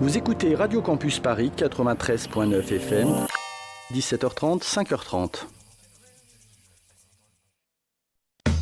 Vous 0.00 0.16
écoutez 0.18 0.54
Radio 0.54 0.82
Campus 0.82 1.20
Paris 1.20 1.52
93.9 1.56 2.72
FM, 2.72 3.26
17h30, 3.92 4.62
5h30. 4.62 5.46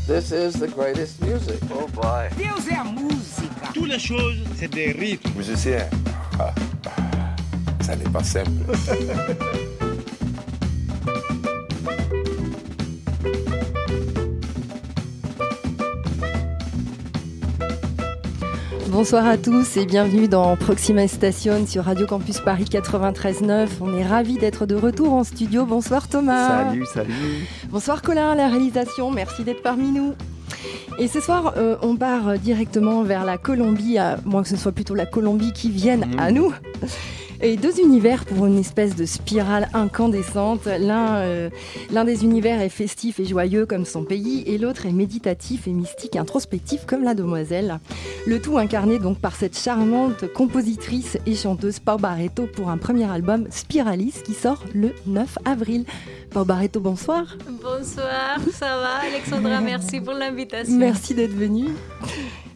This 0.06 0.32
is 0.32 0.58
the 0.58 0.68
greatest 0.68 1.22
music. 1.22 1.60
Oh 1.72 1.86
boy. 1.94 2.28
Deus 2.36 2.68
é 2.68 2.74
a 2.74 2.84
música. 2.84 3.72
Toutes 3.72 3.88
les 3.88 3.98
choses, 3.98 4.38
c'est 4.56 4.68
des 4.68 4.92
rythmes. 4.92 5.30
Musicien, 5.36 5.88
ah, 6.38 6.52
ça 7.80 7.96
n'est 7.96 8.10
pas 8.10 8.24
simple. 8.24 8.50
Bonsoir 19.02 19.26
à 19.26 19.38
tous 19.38 19.78
et 19.78 19.86
bienvenue 19.86 20.28
dans 20.28 20.54
Proxima 20.58 21.08
Station 21.08 21.66
sur 21.66 21.84
Radio 21.84 22.06
Campus 22.06 22.38
Paris 22.40 22.66
93.9. 22.70 23.66
On 23.80 23.96
est 23.96 24.04
ravis 24.06 24.36
d'être 24.36 24.66
de 24.66 24.74
retour 24.74 25.14
en 25.14 25.24
studio. 25.24 25.64
Bonsoir 25.64 26.06
Thomas. 26.06 26.66
Salut, 26.66 26.84
salut. 26.84 27.14
Bonsoir 27.70 28.02
Colin 28.02 28.32
à 28.32 28.34
la 28.34 28.48
réalisation. 28.48 29.10
Merci 29.10 29.42
d'être 29.42 29.62
parmi 29.62 29.90
nous. 29.90 30.12
Et 30.98 31.08
ce 31.08 31.18
soir, 31.18 31.54
euh, 31.56 31.76
on 31.80 31.96
part 31.96 32.38
directement 32.38 33.02
vers 33.02 33.24
la 33.24 33.38
Colombie, 33.38 33.96
à 33.96 34.18
moins 34.26 34.42
que 34.42 34.48
ce 34.50 34.58
soit 34.58 34.72
plutôt 34.72 34.94
la 34.94 35.06
Colombie 35.06 35.54
qui 35.54 35.70
vienne 35.70 36.04
Mhm. 36.12 36.18
à 36.20 36.30
nous. 36.30 36.52
Et 37.42 37.56
deux 37.56 37.80
univers 37.80 38.26
pour 38.26 38.44
une 38.44 38.58
espèce 38.58 38.96
de 38.96 39.06
spirale 39.06 39.70
incandescente. 39.72 40.66
L'un 40.66 41.16
euh, 41.16 41.48
l'un 41.90 42.04
des 42.04 42.24
univers 42.24 42.60
est 42.60 42.68
festif 42.68 43.18
et 43.18 43.24
joyeux 43.24 43.64
comme 43.64 43.86
son 43.86 44.04
pays, 44.04 44.42
et 44.46 44.58
l'autre 44.58 44.84
est 44.84 44.92
méditatif 44.92 45.66
et 45.66 45.72
mystique, 45.72 46.16
introspectif 46.16 46.84
comme 46.84 47.02
la 47.02 47.14
demoiselle. 47.14 47.80
Le 48.26 48.42
tout 48.42 48.58
incarné 48.58 48.98
donc 48.98 49.18
par 49.18 49.36
cette 49.36 49.58
charmante 49.58 50.30
compositrice 50.34 51.16
et 51.24 51.34
chanteuse 51.34 51.78
Pau 51.78 51.96
Barreto 51.96 52.46
pour 52.46 52.68
un 52.68 52.76
premier 52.76 53.10
album 53.10 53.46
Spiralis 53.50 54.16
qui 54.22 54.34
sort 54.34 54.62
le 54.74 54.92
9 55.06 55.38
avril. 55.46 55.86
Pau 56.30 56.44
Barreto, 56.44 56.78
bonsoir. 56.78 57.36
Bonsoir, 57.60 58.38
ça 58.52 58.76
va 58.76 58.98
Alexandra, 58.98 59.60
merci 59.62 60.00
pour 60.00 60.12
l'invitation. 60.12 60.76
Merci 60.76 61.12
d'être 61.12 61.34
venue. 61.34 61.70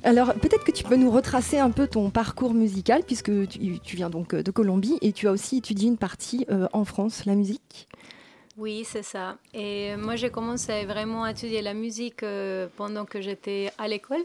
Alors, 0.04 0.32
peut-être 0.34 0.62
que 0.62 0.70
tu 0.70 0.84
peux 0.84 0.94
nous 0.94 1.10
retracer 1.10 1.58
un 1.58 1.72
peu 1.72 1.88
ton 1.88 2.10
parcours 2.10 2.54
musical, 2.54 3.02
puisque 3.04 3.48
tu, 3.48 3.80
tu 3.80 3.96
viens 3.96 4.10
donc 4.10 4.34
de 4.34 4.50
Colombie 4.52 4.96
et 5.00 5.12
tu 5.12 5.26
as 5.26 5.32
aussi 5.32 5.56
étudié 5.56 5.88
une 5.88 5.96
partie 5.96 6.46
euh, 6.50 6.68
en 6.72 6.84
France, 6.84 7.24
la 7.24 7.34
musique. 7.34 7.88
Oui, 8.56 8.84
c'est 8.84 9.02
ça. 9.02 9.38
Et 9.52 9.96
moi, 9.96 10.14
j'ai 10.14 10.30
commencé 10.30 10.84
vraiment 10.84 11.24
à 11.24 11.32
étudier 11.32 11.60
la 11.60 11.74
musique 11.74 12.22
euh, 12.22 12.68
pendant 12.76 13.04
que 13.04 13.20
j'étais 13.20 13.72
à 13.78 13.88
l'école. 13.88 14.22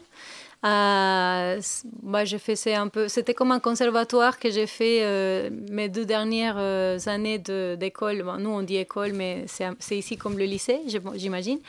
Bah, 0.61 2.25
j'ai 2.25 2.39
fait 2.39 2.73
un 2.73 2.88
peu, 2.89 3.07
c'était 3.07 3.33
comme 3.33 3.52
un 3.52 3.59
conservatoire 3.59 4.39
que 4.39 4.49
j'ai 4.52 4.67
fait 4.67 4.99
euh, 5.02 5.49
mes 5.69 5.88
deux 5.88 6.05
dernières 6.05 6.57
euh, 6.57 6.97
années 7.05 7.39
d'école. 7.39 8.25
Nous, 8.39 8.49
on 8.49 8.61
dit 8.61 8.77
école, 8.77 9.13
mais 9.13 9.45
c'est 9.47 9.97
ici 9.97 10.17
comme 10.17 10.37
le 10.37 10.45
lycée, 10.45 10.81
j'imagine. 11.15 11.59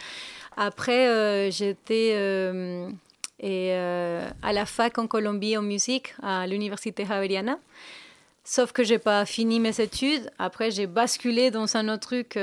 Après, 0.56 1.50
j'étais 1.50 2.14
à 3.42 4.52
la 4.52 4.66
fac 4.66 4.98
en 4.98 5.06
Colombie 5.06 5.56
en 5.56 5.62
musique, 5.62 6.14
à 6.22 6.46
l'université 6.46 7.04
Javeriana. 7.04 7.58
Sauf 8.42 8.72
que 8.72 8.82
j'ai 8.82 8.98
pas 8.98 9.26
fini 9.26 9.60
mes 9.60 9.80
études. 9.80 10.28
Après, 10.38 10.72
j'ai 10.72 10.88
basculé 10.88 11.52
dans 11.52 11.76
un 11.76 11.88
autre 11.88 12.08
truc, 12.08 12.36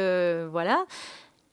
voilà. 0.51 0.85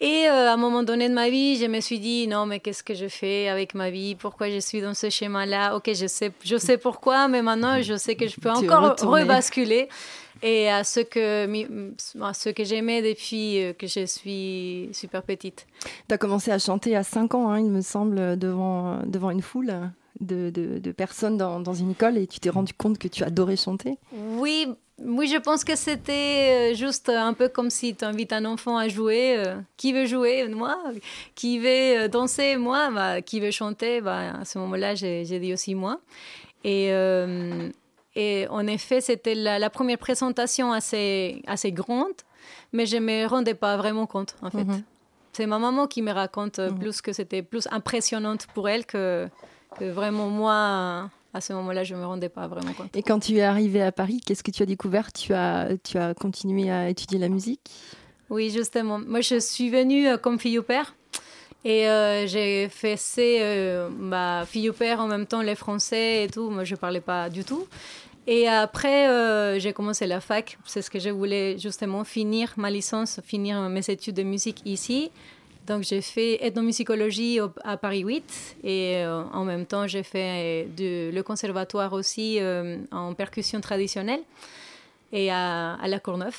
Et 0.00 0.26
euh, 0.28 0.50
à 0.50 0.54
un 0.54 0.56
moment 0.56 0.82
donné 0.82 1.08
de 1.08 1.14
ma 1.14 1.30
vie, 1.30 1.56
je 1.56 1.66
me 1.66 1.80
suis 1.80 2.00
dit 2.00 2.26
non, 2.26 2.46
mais 2.46 2.60
qu'est-ce 2.60 2.82
que 2.82 2.94
je 2.94 3.06
fais 3.08 3.48
avec 3.48 3.74
ma 3.74 3.90
vie? 3.90 4.14
Pourquoi 4.16 4.50
je 4.50 4.58
suis 4.58 4.80
dans 4.80 4.94
ce 4.94 5.08
schéma-là? 5.08 5.76
Ok, 5.76 5.90
je 5.94 6.06
sais, 6.06 6.32
je 6.44 6.56
sais 6.56 6.78
pourquoi, 6.78 7.28
mais 7.28 7.42
maintenant 7.42 7.80
je 7.80 7.96
sais 7.96 8.16
que 8.16 8.26
je 8.26 8.36
peux 8.38 8.50
Tu 8.58 8.68
encore 8.70 8.96
rebasculer. 9.00 9.88
Et 10.42 10.68
à 10.68 10.84
ce 10.84 11.00
que, 11.00 11.46
à 12.22 12.34
ce 12.34 12.48
que 12.50 12.64
j'aimais 12.64 13.00
depuis 13.00 13.62
euh, 13.62 13.72
que 13.72 13.86
je 13.86 14.04
suis 14.04 14.90
super 14.92 15.22
petite. 15.22 15.66
Tu 16.08 16.14
as 16.14 16.18
commencé 16.18 16.50
à 16.50 16.58
chanter 16.58 16.94
à 16.96 17.02
5 17.02 17.34
ans, 17.34 17.48
hein, 17.50 17.60
il 17.60 17.70
me 17.70 17.80
semble, 17.80 18.36
devant, 18.38 18.98
devant 19.06 19.30
une 19.30 19.40
foule 19.40 19.72
de, 20.20 20.50
de- 20.50 20.78
de 20.78 20.92
personnes 20.92 21.38
dans, 21.38 21.60
dans 21.60 21.72
une 21.72 21.92
école 21.92 22.18
et 22.18 22.26
tu 22.26 22.40
t'es 22.40 22.50
rendu 22.50 22.74
compte 22.74 22.98
que 22.98 23.08
tu 23.08 23.22
adorais 23.24 23.56
chanter? 23.56 23.96
Oui, 24.12 24.68
oui, 25.02 25.26
je 25.28 25.36
pense 25.38 25.64
que 25.64 25.74
c'était 25.76 26.72
euh, 26.72 26.74
juste 26.74 27.08
un 27.08 27.32
peu 27.34 27.48
comme 27.48 27.68
si 27.70 27.94
tu 27.96 28.04
invites 28.04 28.32
un 28.32 28.44
enfant 28.44 28.76
à 28.78 28.88
jouer. 28.88 29.36
euh, 29.36 29.56
qui 29.76 29.92
veut 29.92 30.06
jouer 30.06 30.46
Moi. 30.48 30.76
Qui 31.34 31.58
veut 31.58 32.04
euh, 32.04 32.08
danser 32.08 32.56
Moi. 32.56 32.90
Bah, 32.90 33.20
qui 33.22 33.40
veut 33.40 33.50
chanter 33.50 34.00
bah, 34.00 34.34
À 34.40 34.44
ce 34.44 34.58
moment-là, 34.58 34.94
j'ai 34.94 35.24
dit 35.24 35.52
aussi 35.52 35.74
moi. 35.74 36.00
Et, 36.62 36.92
euh, 36.92 37.68
et 38.14 38.46
en 38.48 38.66
effet, 38.66 39.00
c'était 39.00 39.34
la, 39.34 39.58
la 39.58 39.68
première 39.70 39.98
présentation 39.98 40.72
assez, 40.72 41.42
assez 41.46 41.72
grande, 41.72 42.14
mais 42.72 42.86
je 42.86 42.96
ne 42.96 43.02
me 43.02 43.26
rendais 43.26 43.54
pas 43.54 43.76
vraiment 43.76 44.06
compte, 44.06 44.36
en 44.42 44.50
fait. 44.50 44.64
Mhm. 44.64 44.82
C'est 45.32 45.46
ma 45.46 45.58
maman 45.58 45.88
qui 45.88 46.00
me 46.02 46.12
raconte 46.12 46.60
Mhm. 46.60 46.78
plus 46.78 47.02
que 47.02 47.12
c'était 47.12 47.42
plus 47.42 47.66
impressionnante 47.72 48.46
pour 48.54 48.68
elle 48.68 48.86
que, 48.86 49.28
que 49.78 49.84
vraiment 49.90 50.28
moi. 50.28 51.10
À 51.34 51.40
ce 51.40 51.52
moment-là, 51.52 51.82
je 51.82 51.94
ne 51.94 52.00
me 52.00 52.06
rendais 52.06 52.28
pas 52.28 52.46
vraiment 52.46 52.72
compte. 52.72 52.94
Et 52.96 53.02
quand 53.02 53.18
tu 53.18 53.36
es 53.36 53.42
arrivé 53.42 53.82
à 53.82 53.90
Paris, 53.90 54.20
qu'est-ce 54.24 54.44
que 54.44 54.52
tu 54.52 54.62
as 54.62 54.66
découvert? 54.66 55.12
Tu 55.12 55.34
as, 55.34 55.70
tu 55.82 55.98
as 55.98 56.14
continué 56.14 56.70
à 56.70 56.88
étudier 56.88 57.18
la 57.18 57.28
musique? 57.28 57.60
Oui, 58.30 58.50
justement. 58.50 59.00
Moi, 59.00 59.20
je 59.20 59.40
suis 59.40 59.68
venue 59.68 60.06
euh, 60.06 60.16
comme 60.16 60.38
fille 60.38 60.58
au 60.58 60.62
père. 60.62 60.94
Et 61.64 61.88
euh, 61.88 62.26
j'ai 62.26 62.68
fait 62.68 62.96
ces, 62.96 63.38
euh, 63.40 63.88
bah, 63.90 64.44
fille 64.46 64.68
au 64.68 64.72
père 64.72 65.00
en 65.00 65.08
même 65.08 65.26
temps, 65.26 65.42
les 65.42 65.54
français 65.54 66.24
et 66.24 66.28
tout. 66.28 66.50
Moi, 66.50 66.64
je 66.64 66.76
parlais 66.76 67.00
pas 67.00 67.28
du 67.28 67.42
tout. 67.42 67.66
Et 68.26 68.48
après, 68.48 69.08
euh, 69.08 69.58
j'ai 69.58 69.72
commencé 69.72 70.06
la 70.06 70.20
fac. 70.20 70.56
C'est 70.64 70.82
ce 70.82 70.90
que 70.90 70.98
je 70.98 71.10
voulais 71.10 71.58
justement 71.58 72.04
finir 72.04 72.52
ma 72.56 72.70
licence, 72.70 73.20
finir 73.24 73.60
mes 73.68 73.90
études 73.90 74.14
de 74.14 74.22
musique 74.22 74.62
ici. 74.64 75.10
Donc, 75.66 75.82
j'ai 75.82 76.00
fait 76.02 76.44
ethnomusicologie 76.44 77.40
au- 77.40 77.50
à 77.64 77.76
Paris 77.76 78.00
8. 78.00 78.56
Et 78.64 78.96
euh, 78.98 79.22
en 79.32 79.44
même 79.44 79.64
temps, 79.66 79.86
j'ai 79.86 80.02
fait 80.02 80.68
de- 80.76 81.10
le 81.12 81.22
conservatoire 81.22 81.92
aussi 81.92 82.38
euh, 82.40 82.76
en 82.92 83.14
percussion 83.14 83.60
traditionnelle 83.60 84.20
et 85.12 85.30
à, 85.30 85.74
à 85.74 85.88
la 85.88 86.00
Courneuve. 86.00 86.36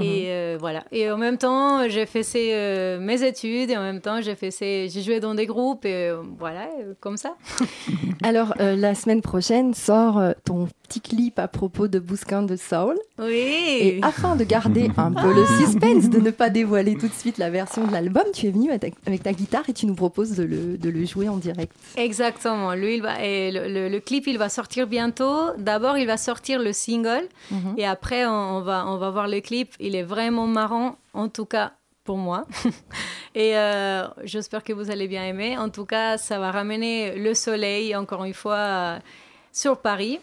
Et 0.00 0.28
euh, 0.30 0.56
voilà. 0.58 0.84
Et 0.90 1.10
en 1.10 1.18
même 1.18 1.36
temps, 1.36 1.86
j'ai 1.86 2.06
fait 2.06 2.22
ces, 2.22 2.52
euh, 2.54 2.98
mes 2.98 3.22
études 3.22 3.68
et 3.68 3.76
en 3.76 3.82
même 3.82 4.00
temps, 4.00 4.22
j'ai 4.22 4.34
fait 4.36 4.50
ces, 4.50 4.88
j'ai 4.88 5.02
joué 5.02 5.20
dans 5.20 5.34
des 5.34 5.44
groupes 5.44 5.84
et 5.84 6.08
euh, 6.08 6.22
voilà, 6.38 6.66
comme 6.98 7.18
ça. 7.18 7.36
Alors, 8.22 8.54
euh, 8.60 8.74
la 8.74 8.94
semaine 8.94 9.20
prochaine 9.20 9.74
sort 9.74 10.18
ton 10.44 10.68
petit 10.92 11.00
clip 11.00 11.38
à 11.38 11.48
propos 11.48 11.88
de 11.88 11.98
Bousquin 11.98 12.42
de 12.42 12.56
Soul. 12.56 12.98
Oui. 13.18 13.34
Et 13.80 13.98
afin 14.02 14.36
de 14.36 14.44
garder 14.44 14.90
un 14.96 15.10
peu 15.12 15.32
le 15.34 15.44
suspense, 15.58 16.10
de 16.10 16.18
ne 16.20 16.30
pas 16.30 16.50
dévoiler 16.50 16.96
tout 16.96 17.08
de 17.08 17.14
suite 17.14 17.38
la 17.38 17.48
version 17.50 17.86
de 17.86 17.92
l'album, 17.92 18.24
tu 18.34 18.46
es 18.46 18.50
venu 18.50 18.68
avec 18.70 18.80
ta, 18.82 18.88
avec 19.06 19.22
ta 19.22 19.32
guitare 19.32 19.62
et 19.68 19.72
tu 19.72 19.86
nous 19.86 19.94
proposes 19.94 20.32
de 20.36 20.42
le, 20.42 20.76
de 20.76 20.90
le 20.90 21.04
jouer 21.06 21.28
en 21.30 21.36
direct. 21.38 21.72
Exactement. 21.96 22.74
Lui, 22.74 22.96
il 22.96 23.02
va, 23.02 23.24
et 23.24 23.50
le, 23.50 23.68
le- 23.68 23.88
le 23.88 24.00
clip, 24.00 24.26
il 24.26 24.36
va 24.38 24.48
sortir 24.48 24.86
bientôt. 24.86 25.52
D'abord, 25.56 25.96
il 25.96 26.06
va 26.06 26.16
sortir 26.16 26.60
le 26.60 26.72
single 26.72 27.26
Mhm. 27.50 27.74
et 27.78 27.86
après, 27.86 28.26
on, 28.26 28.30
on 28.58 28.60
va, 28.60 28.84
on 28.86 28.96
va 28.98 29.10
voir 29.10 29.28
le 29.28 29.40
clip. 29.40 29.70
Il 29.80 29.96
est 29.96 30.02
vraiment 30.02 30.46
marrant, 30.46 30.96
en 31.14 31.28
tout 31.28 31.46
cas 31.46 31.72
pour 32.04 32.18
moi. 32.18 32.44
et 33.34 33.56
euh, 33.56 34.04
j'espère 34.24 34.62
que 34.64 34.72
vous 34.72 34.90
allez 34.90 35.08
bien 35.08 35.24
aimer. 35.24 35.56
En 35.56 35.68
tout 35.70 35.84
cas, 35.86 36.18
ça 36.18 36.38
va 36.38 36.50
ramener 36.50 37.14
le 37.16 37.32
soleil, 37.34 37.94
encore 37.96 38.24
une 38.24 38.34
fois, 38.34 38.56
euh, 38.56 38.98
sur 39.52 39.78
Paris. 39.78 40.18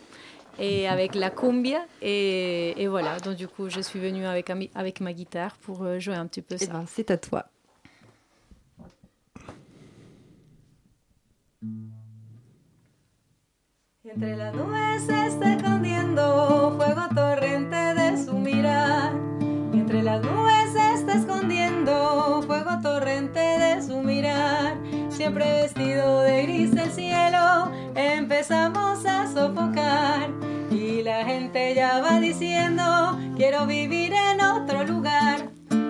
Et 0.60 0.88
avec 0.88 1.16
la 1.16 1.30
cumbia. 1.30 1.80
Et, 2.02 2.74
et 2.82 2.88
voilà. 2.88 3.20
Donc, 3.20 3.36
du 3.38 3.48
coup, 3.48 3.70
je 3.70 3.80
suis 3.82 4.00
venue 4.00 4.26
avec, 4.26 4.52
avec 4.76 5.00
ma 5.02 5.14
guitare 5.14 5.56
pour 5.58 5.84
euh, 5.84 6.00
jouer 6.00 6.16
un 6.16 6.28
petit 6.28 6.42
peu 6.42 6.56
Eh 6.60 6.66
ça. 6.66 6.72
ben, 6.74 6.86
c'est 6.88 7.10
à 7.12 7.18
toi. 7.18 7.46
Entre 14.06 14.36
las 14.38 14.54
nubes 14.56 15.00
se 15.06 15.28
está 15.28 15.54
escondiendo 15.54 16.74
fuego 16.78 17.02
torrente 17.14 17.76
de 17.76 18.18
su 18.26 18.34
mirar. 18.34 19.14
Entre 19.74 20.02
las 20.02 20.22
nubes 20.22 20.72
se 20.74 20.94
está 20.96 21.14
escondiendo 21.16 22.42
fuego 22.48 22.80
torrente 22.82 23.40
de 23.40 23.82
su 23.86 24.02
mirar. 24.02 24.78
Siempre 25.20 25.52
vestido 25.52 26.22
de 26.22 26.44
gris 26.44 26.72
el 26.72 26.92
cielo, 26.92 27.70
empezamos 27.94 29.06
a 29.06 29.28
sofocar. 29.28 30.30
Y 30.72 31.04
la 31.04 31.26
gente 31.26 31.76
ya 31.76 32.00
va 32.00 32.22
diciendo, 32.22 33.20
quiero 33.36 33.66
vivir 33.66 34.14
en 34.14 34.40
otro 34.40 34.86
lugar. 34.86 35.50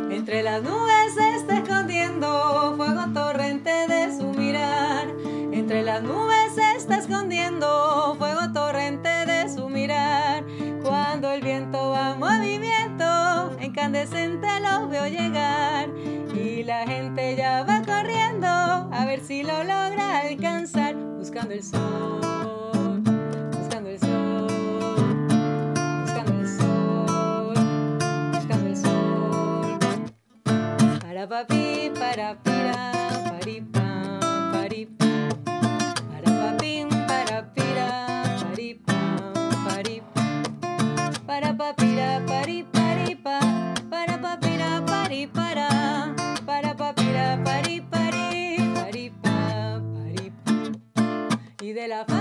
Entre 0.09 0.41
las 0.41 0.63
nubes 0.63 1.13
se 1.13 1.35
está 1.35 1.59
escondiendo 1.59 2.73
fuego 2.75 3.03
torrente 3.13 3.69
de 3.69 4.17
su 4.17 4.33
mirar. 4.33 5.07
Entre 5.51 5.83
las 5.83 6.01
nubes 6.01 6.55
se 6.55 6.71
está 6.75 6.97
escondiendo 6.97 8.15
fuego 8.17 8.51
torrente 8.51 9.09
de 9.27 9.47
su 9.47 9.69
mirar. 9.69 10.43
Cuando 10.81 11.31
el 11.31 11.41
viento 11.41 11.91
va 11.91 12.13
en 12.13 12.19
movimiento, 12.19 13.55
incandescente 13.61 14.47
lo 14.59 14.87
veo 14.87 15.05
llegar 15.05 15.87
y 16.59 16.63
la 16.63 16.85
gente 16.85 17.37
ya 17.37 17.63
va 17.63 17.81
corriendo 17.83 18.47
a 18.47 19.05
ver 19.05 19.21
si 19.21 19.43
lo 19.43 19.63
logra 19.63 20.19
alcanzar 20.19 20.93
buscando 21.17 21.53
el 21.53 21.63
sol, 21.63 23.01
buscando 23.57 23.89
el 23.89 23.99
sol, 23.99 25.27
buscando 26.01 26.41
el 26.41 26.47
sol, 26.49 27.53
buscando 28.33 28.67
el 28.67 28.77
sol. 28.77 29.79
Para 30.99 31.29
papi, 31.29 31.91
para 31.97 32.35
pira. 32.43 32.78
De 51.79 51.87
la 51.87 52.18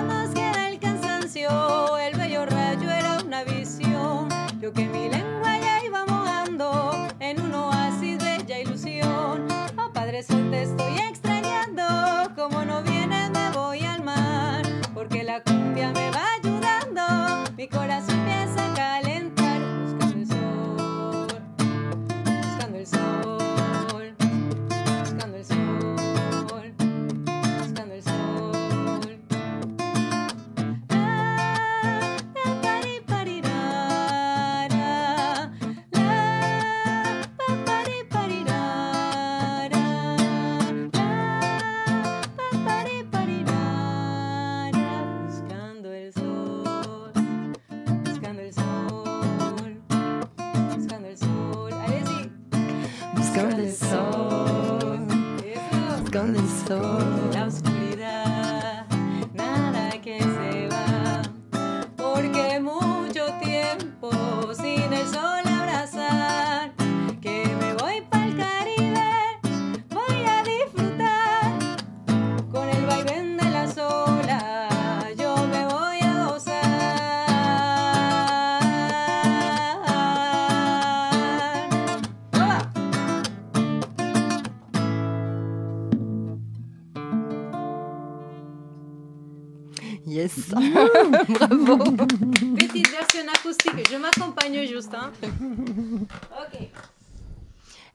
Ok. 95.23 96.69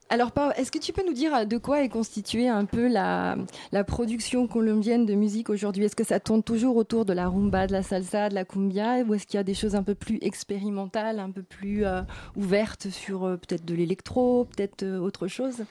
Alors, 0.09 0.31
est-ce 0.57 0.71
que 0.71 0.77
tu 0.77 0.93
peux 0.93 1.03
nous 1.03 1.13
dire 1.13 1.47
de 1.47 1.57
quoi 1.57 1.81
est 1.81 1.89
constituée 1.89 2.47
un 2.47 2.65
peu 2.65 2.87
la, 2.87 3.35
la 3.71 3.83
production 3.83 4.47
colombienne 4.47 5.07
de 5.07 5.15
musique 5.15 5.49
aujourd'hui? 5.49 5.85
Est-ce 5.85 5.95
que 5.95 6.03
ça 6.03 6.19
tourne 6.19 6.43
toujours 6.43 6.75
autour 6.75 7.05
de 7.05 7.13
la 7.13 7.27
rumba, 7.27 7.65
de 7.65 7.71
la 7.71 7.81
salsa, 7.81 8.29
de 8.29 8.35
la 8.35 8.45
cumbia 8.45 8.99
Ou 8.99 9.15
est-ce 9.15 9.25
qu'il 9.25 9.37
y 9.37 9.39
a 9.39 9.43
des 9.43 9.55
choses 9.55 9.73
un 9.75 9.81
peu 9.81 9.95
plus 9.95 10.19
expérimentales, 10.21 11.19
un 11.19 11.31
peu 11.31 11.41
plus 11.41 11.85
euh, 11.85 12.01
ouvertes 12.35 12.89
sur 12.89 13.23
euh, 13.23 13.37
peut-être 13.37 13.65
de 13.65 13.73
l'électro, 13.73 14.45
peut-être 14.55 14.83
euh, 14.83 14.99
autre 14.99 15.27
chose? 15.27 15.63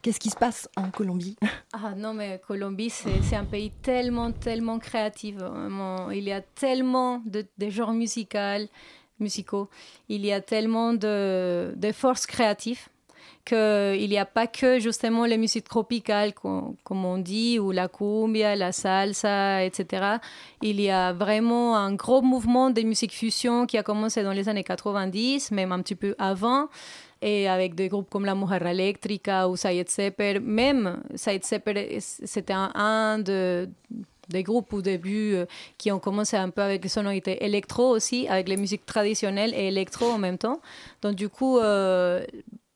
Qu'est-ce 0.00 0.18
qui 0.18 0.30
se 0.30 0.36
passe 0.36 0.68
en 0.76 0.90
Colombie? 0.90 1.36
Ah 1.74 1.94
non, 1.96 2.12
mais 2.12 2.40
Colombie, 2.46 2.90
c'est 2.90 3.22
c'est 3.22 3.36
un 3.36 3.44
pays 3.44 3.70
tellement, 3.82 4.30
tellement 4.32 4.78
créatif. 4.78 5.36
vraiment. 5.36 6.10
Il 6.10 6.24
y 6.24 6.32
a 6.32 6.42
tellement 6.42 7.22
de, 7.24 7.46
de 7.56 7.70
genres 7.70 7.94
musicaux, 7.94 8.66
musicaux. 9.18 9.68
Il 10.08 10.24
y 10.24 10.32
a 10.32 10.40
tellement 10.40 10.92
de, 10.94 11.74
forces 11.92 12.26
créatives 12.26 12.88
qu'il 13.44 14.08
n'y 14.08 14.18
a 14.18 14.24
pas 14.24 14.46
que 14.46 14.78
justement 14.78 15.24
les 15.24 15.36
musiques 15.36 15.64
tropicales, 15.68 16.32
com- 16.32 16.76
comme 16.84 17.04
on 17.04 17.18
dit, 17.18 17.58
ou 17.58 17.72
la 17.72 17.88
cumbia, 17.88 18.54
la 18.54 18.70
salsa, 18.70 19.64
etc. 19.64 20.18
Il 20.60 20.80
y 20.80 20.90
a 20.90 21.12
vraiment 21.12 21.76
un 21.76 21.92
gros 21.94 22.22
mouvement 22.22 22.70
de 22.70 22.82
musique 22.82 23.12
fusion 23.12 23.66
qui 23.66 23.76
a 23.78 23.82
commencé 23.82 24.22
dans 24.22 24.30
les 24.32 24.48
années 24.48 24.62
90, 24.62 25.50
même 25.50 25.72
un 25.72 25.80
petit 25.82 25.96
peu 25.96 26.14
avant 26.18 26.68
et 27.20 27.48
avec 27.48 27.74
des 27.74 27.88
groupes 27.88 28.10
comme 28.10 28.24
la 28.24 28.34
Mujer 28.36 28.58
Electrica 28.64 29.48
ou 29.48 29.56
Sayed 29.56 29.88
Sepper. 29.88 30.38
Même 30.40 31.02
Sayed 31.16 31.44
Sepper, 31.44 31.98
c'était 32.00 32.52
un 32.54 33.18
de- 33.18 33.68
des 34.32 34.42
groupes 34.42 34.72
au 34.72 34.82
début 34.82 35.34
euh, 35.34 35.46
qui 35.78 35.92
ont 35.92 35.98
commencé 35.98 36.36
un 36.36 36.50
peu 36.50 36.62
avec 36.62 36.82
les 36.82 36.88
sonorités 36.88 37.44
électro 37.44 37.88
aussi, 37.88 38.26
avec 38.28 38.48
les 38.48 38.56
musiques 38.56 38.86
traditionnelles 38.86 39.54
et 39.54 39.68
électro 39.68 40.06
en 40.06 40.18
même 40.18 40.38
temps. 40.38 40.60
Donc 41.02 41.14
du 41.14 41.28
coup, 41.28 41.58
euh, 41.58 42.24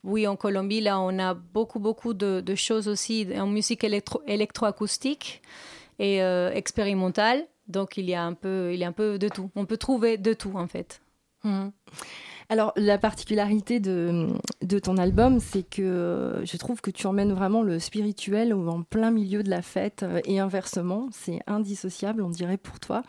oui, 0.05 0.26
en 0.26 0.37
Colombie, 0.37 0.81
là, 0.81 1.00
on 1.00 1.19
a 1.19 1.35
beaucoup, 1.35 1.81
beaucoup 1.81 2.14
de, 2.14 2.55
choses 2.55 2.87
aussi 2.87 3.26
en 3.37 3.47
musique 3.47 3.82
électro, 3.82 4.23
électroacoustique 4.26 5.43
et 5.99 6.23
euh, 6.23 6.53
expérimentale. 6.53 7.47
Donc 7.67 7.97
il 7.97 8.08
y 8.08 8.14
a 8.14 8.23
un 8.23 8.35
peu, 8.35 8.73
il 8.73 8.79
y 8.79 8.85
a 8.85 8.88
un 8.88 8.93
peu 8.93 9.19
de 9.19 9.29
tout. 9.29 9.50
On 9.56 9.64
peut 9.64 9.76
trouver 9.76 10.17
de 10.17 10.32
tout 10.32 10.53
en 10.55 10.69
fait. 10.69 11.00
Mhm. 11.43 11.73
Alors, 12.48 12.72
la 12.76 12.96
particularité 12.96 13.81
de, 13.81 14.28
ton 14.82 14.98
album, 14.98 15.40
c'est 15.40 15.64
que 15.64 15.82
euh, 15.82 16.44
je 16.44 16.56
trouve 16.56 16.81
que 16.81 16.93
tu 16.93 17.06
emmènes 17.08 17.32
vraiment 17.32 17.62
le 17.62 17.81
spirituel 17.81 18.54
en 18.54 18.82
plein 18.82 19.10
milieu 19.10 19.43
de 19.43 19.50
la 19.50 19.62
fête 19.62 20.04
euh, 20.04 20.20
et 20.26 20.38
inversement. 20.38 21.08
C'est 21.10 21.40
indissociable, 21.48 22.22
on 22.22 22.31
dirait, 22.31 22.56
pour 22.56 22.78
toi. 22.78 23.02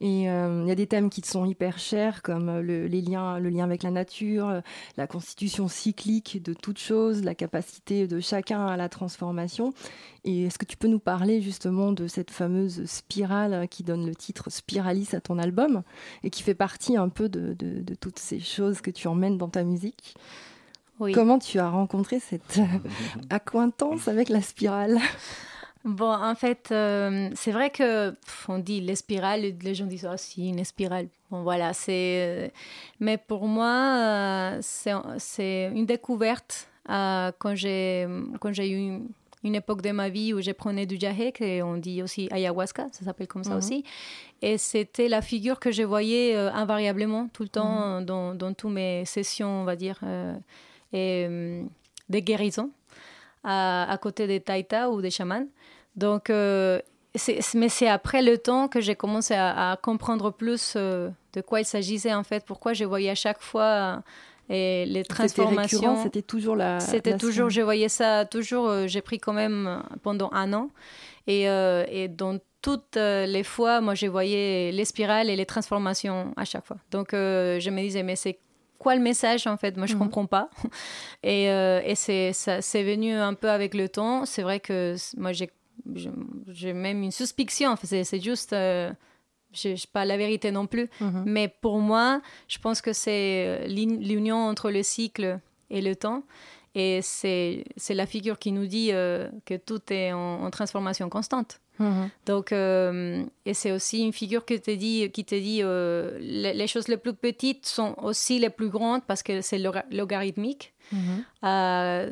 Et 0.00 0.28
euh, 0.30 0.60
il 0.64 0.68
y 0.68 0.70
a 0.70 0.74
des 0.74 0.86
thèmes 0.86 1.08
qui 1.10 1.22
te 1.22 1.26
sont 1.26 1.44
hyper 1.46 1.78
chers, 1.78 2.22
comme 2.22 2.48
euh, 2.48 2.62
le, 2.62 2.86
les 2.86 3.00
liens, 3.00 3.38
le 3.38 3.48
lien 3.48 3.64
avec 3.64 3.82
la 3.82 3.90
nature, 3.90 4.48
euh, 4.48 4.60
la 4.96 5.06
constitution 5.06 5.68
cyclique 5.68 6.42
de 6.42 6.52
toute 6.52 6.78
chose, 6.78 7.22
la 7.24 7.34
capacité 7.34 8.06
de 8.06 8.20
chacun 8.20 8.66
à 8.66 8.76
la 8.76 8.88
transformation. 8.88 9.72
Et 10.24 10.44
est-ce 10.44 10.58
que 10.58 10.64
tu 10.66 10.76
peux 10.76 10.88
nous 10.88 10.98
parler 10.98 11.40
justement 11.40 11.92
de 11.92 12.06
cette 12.08 12.30
fameuse 12.30 12.84
spirale 12.86 13.52
euh, 13.54 13.66
qui 13.66 13.82
donne 13.84 14.04
le 14.06 14.14
titre 14.14 14.50
Spiralis 14.50 15.08
à 15.14 15.20
ton 15.20 15.38
album 15.38 15.82
et 16.24 16.30
qui 16.30 16.42
fait 16.42 16.54
partie 16.54 16.96
un 16.96 17.08
peu 17.08 17.28
de, 17.28 17.54
de- 17.54 17.80
de 17.82 17.94
toutes 17.94 18.18
ces 18.18 18.40
choses 18.40 18.80
que 18.80 18.90
tu 18.90 19.08
emmènes 19.08 19.38
dans 19.38 19.48
ta 19.48 19.64
musique? 19.64 20.14
Oui. 20.98 21.12
Comment 21.12 21.38
tu 21.38 21.58
as 21.58 21.68
rencontré 21.68 22.20
cette 22.20 22.58
euh, 22.58 22.64
accointance 23.30 24.08
avec 24.08 24.28
la 24.30 24.40
spirale? 24.40 24.98
Bon, 25.86 26.10
en 26.12 26.34
fait, 26.34 26.68
euh, 26.72 27.30
c'est 27.36 27.52
vrai 27.52 27.70
que 27.70 28.10
pff, 28.10 28.46
on 28.48 28.58
dit 28.58 28.80
les 28.80 28.96
spirales, 28.96 29.44
et 29.44 29.56
les 29.62 29.74
gens 29.74 29.86
disent 29.86 30.04
ah 30.10 30.16
si 30.16 30.48
une 30.48 30.64
spirale. 30.64 31.06
Bon 31.30 31.42
voilà, 31.42 31.72
c'est. 31.72 31.92
euh, 32.26 32.48
mais 32.98 33.16
pour 33.18 33.46
moi, 33.46 34.58
euh, 34.58 34.58
c'est 35.18 35.70
une 35.72 35.86
découverte 35.86 36.68
euh, 36.90 37.30
quand 37.38 37.54
j'ai 37.54 38.06
quand 38.40 38.52
j'ai 38.52 38.68
eu 38.68 38.76
une, 38.76 39.08
une 39.44 39.54
époque 39.54 39.80
de 39.80 39.92
ma 39.92 40.08
vie 40.08 40.34
où 40.34 40.40
je 40.42 40.50
prenais 40.50 40.86
du 40.86 40.98
jahek 40.98 41.40
et 41.40 41.62
on 41.62 41.76
dit 41.76 42.02
aussi 42.02 42.28
ayahuasca, 42.32 42.88
ça 42.90 43.04
s'appelle 43.04 43.28
comme 43.28 43.44
ça 43.44 43.52
Mhm. 43.52 43.58
aussi. 43.58 43.84
Et 44.42 44.58
c'était 44.58 45.08
la 45.08 45.22
figure 45.22 45.60
que 45.60 45.70
je 45.70 45.84
voyais 45.84 46.34
invariablement 46.36 47.28
tout 47.32 47.44
le 47.44 47.48
temps 47.48 48.00
dans, 48.02 48.34
dans 48.34 48.52
toutes 48.54 48.72
mes 48.72 49.04
sessions, 49.04 49.62
on 49.62 49.64
va 49.64 49.76
dire, 49.76 49.98
et, 50.92 51.26
euh, 51.28 51.62
des 52.08 52.22
guérisons 52.22 52.70
à, 53.44 53.88
à 53.90 53.96
côté 53.98 54.26
des 54.26 54.40
taïtas 54.40 54.88
ou 54.90 55.00
des 55.00 55.10
chamans. 55.10 55.46
Donc, 55.96 56.30
euh, 56.30 56.80
mais 57.54 57.68
c'est 57.68 57.88
après 57.88 58.22
le 58.22 58.36
temps 58.38 58.68
que 58.68 58.80
j'ai 58.80 58.94
commencé 58.94 59.34
à, 59.34 59.72
à 59.72 59.76
comprendre 59.76 60.30
plus 60.30 60.74
euh, 60.76 61.08
de 61.32 61.40
quoi 61.40 61.60
il 61.60 61.64
s'agissait 61.64 62.12
en 62.14 62.22
fait, 62.24 62.44
pourquoi 62.44 62.74
je 62.74 62.84
voyais 62.84 63.10
à 63.10 63.14
chaque 63.14 63.40
fois 63.40 63.64
euh, 63.64 63.96
et 64.48 64.86
les 64.86 65.02
transformations. 65.02 65.96
c'était 66.02 66.22
toujours 66.22 66.54
la. 66.56 66.78
C'était 66.78 67.16
toujours, 67.16 67.50
je 67.50 67.62
voyais 67.62 67.88
ça 67.88 68.24
toujours, 68.26 68.68
euh, 68.68 68.86
j'ai 68.86 69.00
pris 69.00 69.18
quand 69.18 69.32
même 69.32 69.82
pendant 70.02 70.28
un 70.32 70.52
an. 70.52 70.70
Et, 71.26 71.48
euh, 71.48 71.84
et 71.90 72.06
dans 72.08 72.38
toutes 72.62 72.96
les 72.96 73.42
fois, 73.44 73.80
moi, 73.80 73.94
je 73.94 74.06
voyais 74.06 74.70
les 74.72 74.84
spirales 74.84 75.30
et 75.30 75.36
les 75.36 75.46
transformations 75.46 76.32
à 76.36 76.44
chaque 76.44 76.66
fois. 76.66 76.76
Donc, 76.90 77.08
je 77.12 77.70
me 77.70 77.80
disais, 77.80 78.02
mais 78.02 78.16
c'est 78.16 78.38
quoi 78.78 78.94
le 78.96 79.00
message 79.00 79.46
en 79.46 79.56
fait? 79.56 79.76
Moi, 79.76 79.86
je 79.86 79.94
Mhm. 79.94 79.98
comprends 80.00 80.26
pas. 80.26 80.50
Et, 81.22 81.48
euh, 81.50 81.80
et 81.84 81.94
c'est, 81.94 82.32
ça, 82.32 82.60
c'est 82.62 82.82
venu 82.84 83.12
un 83.14 83.34
peu 83.34 83.50
avec 83.50 83.74
le 83.74 83.88
temps. 83.88 84.24
C'est 84.26 84.42
vrai 84.42 84.58
que 84.60 84.94
moi, 85.16 85.32
j'ai, 85.32 85.50
j'ai 85.94 86.72
même 86.72 87.02
une 87.02 87.12
suspicion. 87.12 87.74
C'est, 87.82 88.20
juste. 88.20 88.52
euh, 88.52 88.92
je 89.56 89.68
n'ai 89.70 89.76
pas 89.92 90.04
la 90.04 90.16
vérité 90.16 90.50
non 90.50 90.66
plus. 90.66 90.88
Mhm. 91.00 91.24
Mais 91.26 91.48
pour 91.48 91.78
moi, 91.78 92.20
je 92.48 92.58
pense 92.58 92.80
que 92.80 92.92
c'est 92.92 93.44
euh, 93.46 93.66
l'union 93.66 94.36
entre 94.36 94.70
le 94.70 94.82
cycle 94.82 95.40
et 95.70 95.80
le 95.80 95.96
temps. 95.96 96.22
Et 96.74 97.00
c'est 97.00 97.64
la 97.88 98.04
figure 98.04 98.38
qui 98.38 98.52
nous 98.52 98.66
dit 98.66 98.90
euh, 98.92 99.30
que 99.46 99.54
tout 99.54 99.80
est 99.90 100.12
en, 100.12 100.50
transformation 100.50 101.08
constante. 101.08 101.60
Mhm. 101.78 102.10
Donc, 102.26 102.52
euh, 102.52 103.24
et 103.46 103.54
c'est 103.54 103.72
aussi 103.72 104.02
une 104.02 104.12
figure 104.12 104.44
qui 104.44 104.60
te 104.60 104.70
dit, 104.70 105.10
qui 105.10 105.24
te 105.24 105.34
dit 105.34 105.62
les, 106.20 106.66
choses 106.66 106.88
les 106.88 106.98
plus 106.98 107.14
petites 107.14 107.66
sont 107.66 107.94
aussi 108.02 108.38
les 108.38 108.50
plus 108.50 108.68
grandes 108.68 109.02
parce 109.06 109.22
que 109.22 109.40
c'est 109.40 109.58
logarithmique. 109.90 110.74
Mhm. 110.92 111.24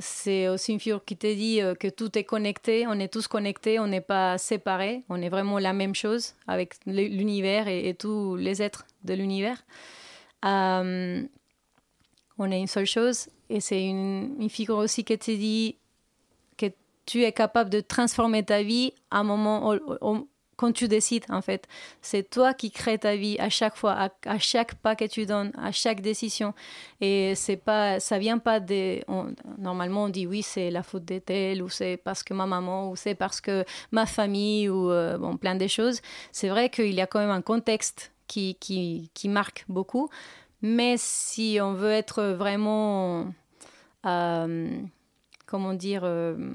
c'est 0.00 0.48
aussi 0.48 0.72
une 0.72 0.80
figure 0.80 1.04
qui 1.04 1.16
te 1.16 1.32
dit 1.32 1.60
que 1.78 1.88
tout 1.88 2.18
est 2.18 2.24
connecté, 2.24 2.86
on 2.88 2.98
est 2.98 3.12
tous 3.12 3.28
connectés, 3.28 3.78
on 3.78 3.86
n'est 3.86 4.00
pas 4.00 4.36
séparés, 4.38 5.04
on 5.08 5.22
est 5.22 5.28
vraiment 5.28 5.58
la 5.58 5.72
même 5.72 5.94
chose 5.94 6.34
avec 6.46 6.74
l'univers 6.86 7.68
et, 7.68 7.88
et, 7.88 7.94
tous 7.94 8.36
les 8.36 8.62
êtres 8.62 8.84
de 9.04 9.14
l'univers. 9.14 9.64
on 10.42 11.28
est 12.50 12.60
une 12.60 12.66
seule 12.66 12.86
chose 12.86 13.28
et 13.50 13.60
c'est 13.60 13.84
une, 13.84 14.48
figure 14.48 14.78
aussi 14.78 15.04
qui 15.04 15.16
te 15.18 15.30
dit 15.30 15.76
que 16.56 16.66
tu 17.06 17.22
es 17.22 17.32
capable 17.32 17.70
de 17.70 17.80
transformer 17.80 18.42
ta 18.42 18.62
vie 18.62 18.92
à 19.10 19.18
un 19.18 19.24
moment 19.24 19.74
quand 20.56 20.72
tu 20.72 20.88
décides, 20.88 21.24
en 21.28 21.42
fait. 21.42 21.66
C'est 22.02 22.28
toi 22.28 22.54
qui 22.54 22.70
crées 22.70 22.98
ta 22.98 23.16
vie 23.16 23.36
à 23.38 23.48
chaque 23.48 23.76
fois, 23.76 24.10
à, 24.26 24.38
chaque 24.38 24.74
pas 24.76 24.96
que 24.96 25.04
tu 25.04 25.26
donnes, 25.26 25.52
à 25.56 25.72
chaque 25.72 26.00
décision. 26.00 26.54
Et 27.00 27.34
c'est 27.34 27.56
pas, 27.56 28.00
ça 28.00 28.18
vient 28.18 28.38
pas 28.38 28.60
de. 28.60 29.00
normalement, 29.58 30.04
on 30.04 30.08
dit 30.08 30.26
oui, 30.26 30.42
c'est 30.42 30.70
la 30.70 30.82
faute 30.82 31.04
de 31.04 31.18
tel, 31.18 31.62
ou 31.62 31.68
c'est 31.68 31.96
parce 31.96 32.22
que 32.22 32.34
ma 32.34 32.46
maman, 32.46 32.90
ou 32.90 32.96
c'est 32.96 33.14
parce 33.14 33.40
que 33.40 33.64
ma 33.92 34.06
famille, 34.06 34.68
ou 34.68 34.90
euh, 34.90 35.18
bon, 35.18 35.36
plein 35.36 35.54
de 35.54 35.66
choses. 35.66 36.00
C'est 36.32 36.48
vrai 36.48 36.68
qu'il 36.70 36.94
y 36.94 37.00
a 37.00 37.06
quand 37.06 37.20
même 37.20 37.30
un 37.30 37.42
contexte 37.42 38.12
qui, 38.26 38.56
qui, 38.56 39.10
qui 39.14 39.28
marque 39.28 39.64
beaucoup. 39.68 40.08
Mais 40.62 40.94
si 40.96 41.58
on 41.60 41.74
veut 41.74 41.90
être 41.90 42.22
vraiment, 42.22 43.26
euh, 44.06 44.80
comment 45.46 45.74
dire, 45.74 46.04
euh, 46.04 46.54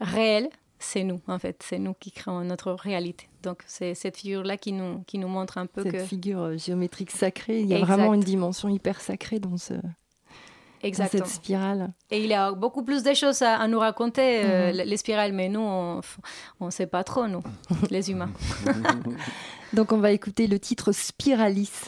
réel, 0.00 0.48
c'est 0.84 1.04
nous, 1.04 1.20
en 1.26 1.38
fait. 1.38 1.62
C'est 1.64 1.78
nous 1.78 1.94
qui 1.94 2.12
créons 2.12 2.40
notre 2.44 2.72
réalité. 2.72 3.28
Donc, 3.42 3.62
c'est 3.66 3.94
cette 3.94 4.16
figure-là 4.16 4.56
qui 4.56 4.72
nous, 4.72 5.02
qui 5.06 5.18
nous 5.18 5.28
montre 5.28 5.58
un 5.58 5.66
peu 5.66 5.82
cette 5.82 5.92
que... 5.92 5.98
Cette 5.98 6.08
figure 6.08 6.40
euh, 6.40 6.56
géométrique 6.56 7.10
sacrée, 7.10 7.60
il 7.60 7.66
y 7.66 7.74
a 7.74 7.80
vraiment 7.80 8.14
une 8.14 8.20
dimension 8.20 8.68
hyper 8.68 9.00
sacrée 9.00 9.38
dans, 9.40 9.56
ce, 9.56 9.74
cette 10.92 11.26
spirale. 11.26 11.92
Et 12.10 12.22
il 12.22 12.28
y 12.28 12.34
a 12.34 12.52
beaucoup 12.52 12.84
plus 12.84 13.02
de 13.02 13.14
choses 13.14 13.42
à, 13.42 13.66
nous 13.68 13.78
raconter, 13.78 14.44
mhm. 14.44 14.82
les 14.84 14.96
spirales, 14.96 15.32
mais 15.32 15.48
nous, 15.48 15.60
on 15.60 16.00
ne 16.60 16.70
sait 16.70 16.86
pas 16.86 17.04
trop, 17.04 17.26
nous, 17.26 17.42
les 17.90 18.10
humains. 18.10 18.32
Donc, 19.72 19.92
on 19.92 19.98
va 19.98 20.12
écouter 20.12 20.46
le 20.46 20.58
titre 20.58 20.92
Spiralis. 20.92 21.86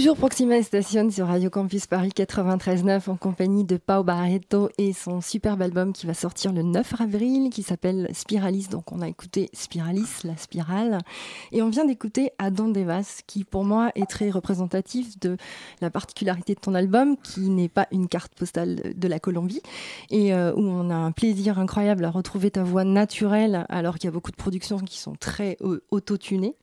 Toujours 0.00 0.16
Proxima 0.16 0.62
Station 0.62 1.10
sur 1.10 1.26
Radio 1.26 1.50
Campus 1.50 1.86
Paris 1.86 2.08
93.9 2.16 3.10
en 3.10 3.16
compagnie 3.16 3.64
de 3.64 3.76
Pau 3.76 4.02
Barreto 4.02 4.70
et 4.78 4.94
son 4.94 5.20
superbe 5.20 5.60
album 5.60 5.92
qui 5.92 6.06
va 6.06 6.14
sortir 6.14 6.54
le 6.54 6.62
9 6.62 7.02
avril 7.02 7.50
qui 7.50 7.62
s'appelle 7.62 8.08
Spiralis. 8.14 8.68
Donc 8.70 8.92
on 8.92 9.02
a 9.02 9.08
écouté 9.08 9.50
Spiralis, 9.52 10.22
la 10.24 10.38
spirale. 10.38 11.00
Et 11.52 11.60
on 11.60 11.68
vient 11.68 11.84
d'écouter 11.84 12.30
Adam 12.38 12.68
Devas 12.68 13.20
qui 13.26 13.44
pour 13.44 13.62
moi 13.62 13.92
est 13.94 14.08
très 14.08 14.30
représentatif 14.30 15.20
de 15.20 15.36
la 15.82 15.90
particularité 15.90 16.54
de 16.54 16.60
ton 16.60 16.74
album 16.74 17.18
qui 17.18 17.50
n'est 17.50 17.68
pas 17.68 17.86
une 17.92 18.08
carte 18.08 18.34
postale 18.34 18.94
de 18.96 19.06
la 19.06 19.20
Colombie 19.20 19.60
et 20.08 20.32
euh, 20.32 20.54
où 20.54 20.62
on 20.62 20.88
a 20.88 20.94
un 20.94 21.12
plaisir 21.12 21.58
incroyable 21.58 22.06
à 22.06 22.10
retrouver 22.10 22.50
ta 22.50 22.62
voix 22.62 22.84
naturelle 22.84 23.66
alors 23.68 23.98
qu'il 23.98 24.06
y 24.06 24.08
a 24.08 24.12
beaucoup 24.12 24.30
de 24.30 24.36
productions 24.36 24.78
qui 24.78 24.98
sont 24.98 25.14
très 25.20 25.58
euh, 25.60 25.82
auto-tunées. 25.90 26.54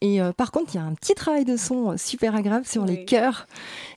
Et 0.00 0.22
euh, 0.22 0.30
par 0.30 0.52
contre 0.52 0.74
il 0.74 0.76
y 0.76 0.80
a 0.80 0.84
un 0.84 0.94
petit 0.94 1.14
travail 1.14 1.44
de 1.44 1.56
son 1.56 1.96
super 1.96 2.36
agréable 2.36 2.66
sur 2.68 2.84
les 2.84 3.04
chœurs. 3.04 3.46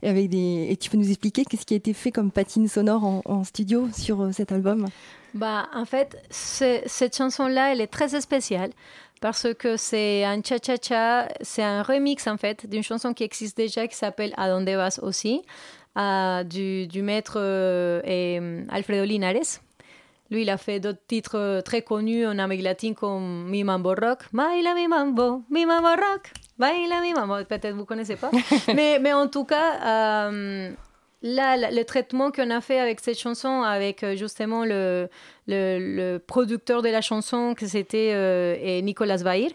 Et, 0.02 0.10
avec 0.10 0.30
des... 0.30 0.68
et 0.70 0.78
tu 0.78 0.90
peux 0.90 0.98
nous 0.98 1.10
expliquer 1.10 1.46
qu'est-ce 1.46 1.66
qui 1.66 1.74
a 1.74 1.78
été 1.78 1.94
fait 1.94 2.12
comme 2.12 2.32
patine 2.32 2.68
sonore 2.68 3.22
en, 3.26 3.44
studio 3.44 3.88
sur 3.94 4.22
euh, 4.22 4.32
cet 4.32 4.52
album? 4.52 4.88
Bah, 5.34 5.68
En 5.74 5.86
fait, 5.86 6.18
cette 6.30 7.16
chanson-là, 7.16 7.72
elle 7.72 7.82
est 7.82 7.88
très 7.88 8.20
spéciale 8.20 8.72
parce 9.22 9.54
que 9.54 9.78
c'est 9.78 10.26
un 10.26 10.42
cha-cha-cha, 10.42 11.28
c'est 11.42 11.64
un 11.64 11.84
remix 11.84 12.26
en 12.28 12.38
fait 12.38 12.68
d'une 12.68 12.84
chanson 12.84 13.14
qui 13.14 13.24
existe 13.24 13.56
déjà 13.56 13.88
qui 13.88 13.96
s'appelle 13.96 14.34
A 14.36 14.50
donde 14.50 14.68
vas 14.68 15.00
aussi, 15.04 15.44
euh, 15.98 16.44
du, 16.44 16.88
du, 16.88 17.02
maître 17.04 17.36
euh, 17.38 18.66
Alfredo 18.70 19.06
Linares. 19.06 19.62
Lui, 20.32 20.44
il 20.44 20.50
a 20.50 20.58
fait 20.58 20.80
d'autres 20.80 21.06
titres 21.08 21.62
très 21.64 21.82
connus 21.82 22.26
en 22.26 22.40
Amérique 22.40 22.64
latine 22.64 22.96
comme 22.96 23.50
Mi 23.50 23.64
Mambo 23.64 23.90
Rock, 23.90 24.24
Baila 24.32 24.74
mi 24.74 24.88
mambo, 24.88 25.44
mi 25.50 25.66
mambo 25.66 25.90
rock, 25.90 26.32
Baila 26.62 27.02
mi 27.02 27.14
mambo. 27.14 27.44
Peut-être 27.46 27.76
vous 27.76 27.86
connaissez 27.86 28.16
pas, 28.16 28.30
mais, 28.76 29.00
mais 29.00 29.14
en 29.14 29.28
tout 29.28 29.46
cas, 29.46 30.30
euh, 30.30 30.72
là, 31.24 31.72
le 31.72 31.84
traitement 31.84 32.32
qu'on 32.32 32.52
a 32.52 32.62
fait 32.62 32.80
avec 32.80 33.00
cette 33.00 33.18
chanson, 33.18 33.64
avec 33.64 34.04
euh, 34.04 34.16
justement 34.16 34.64
le, 34.64 35.10
le, 35.48 36.20
producteur 36.20 36.84
de 36.84 36.90
la 36.90 37.02
chanson, 37.02 37.56
que 37.56 37.66
c'était 37.66 38.12
euh, 38.14 38.82
Nicolas 38.82 39.18
Vair, 39.18 39.50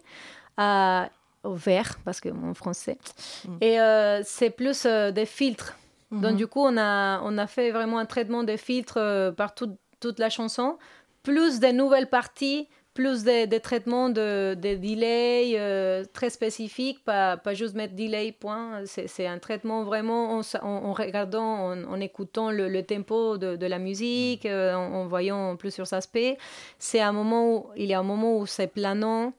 au 1.45 1.55
vert, 1.55 1.97
parce 2.05 2.21
que 2.21 2.29
en 2.29 2.55
français, 2.55 2.99
mm. 3.47 3.57
et 3.61 3.79
c'est 4.25 4.51
plus 4.51 4.85
des 4.85 5.27
filtres. 5.27 5.77
Donc 6.11 6.33
mm-hmm. 6.33 6.37
du 6.37 6.47
coup, 6.49 6.61
on 6.61 6.77
a, 6.77 7.21
on 7.23 7.39
a 7.39 7.47
fait 7.47 7.71
vraiment 7.71 7.99
un 7.99 8.07
traitement 8.07 8.43
des 8.43 8.57
filtres 8.57 8.99
partout 9.37 9.77
toute 10.01 10.19
la 10.19 10.29
chanson, 10.29 10.77
plus 11.23 11.61
des 11.61 11.73
nouvelles 11.73 12.09
parties, 12.09 12.69
plus 12.97 13.25
des, 13.25 13.61
traitements 13.61 14.09
de, 14.09 14.55
de 14.55 14.75
delay 14.75 15.53
euh, 15.57 16.03
très 16.15 16.31
spécifiques, 16.31 17.05
pas, 17.05 17.37
pas, 17.37 17.53
juste 17.53 17.75
mettre 17.75 17.95
delay, 17.95 18.33
point. 18.33 18.85
C'est 18.87 19.27
un 19.27 19.39
traitement 19.39 19.85
vraiment 19.85 20.39
en, 20.39 20.41
en, 20.63 20.93
regardant, 20.95 21.75
en, 21.75 22.01
écoutant 22.01 22.51
le, 22.51 22.83
tempo 22.83 23.37
de, 23.37 23.55
de, 23.57 23.67
la 23.67 23.79
musique, 23.79 24.47
euh, 24.47 24.75
en, 24.75 25.07
voyant 25.07 25.57
plusieurs 25.57 25.93
aspects. 25.93 26.37
C'est 26.79 27.01
un 27.01 27.13
moment 27.13 27.55
où, 27.55 27.67
il 27.77 27.85
y 27.85 27.93
a 27.93 27.99
un 27.99 28.03
moment 28.03 28.39
où 28.39 28.47
c'est 28.47 28.67
planant 28.67 29.35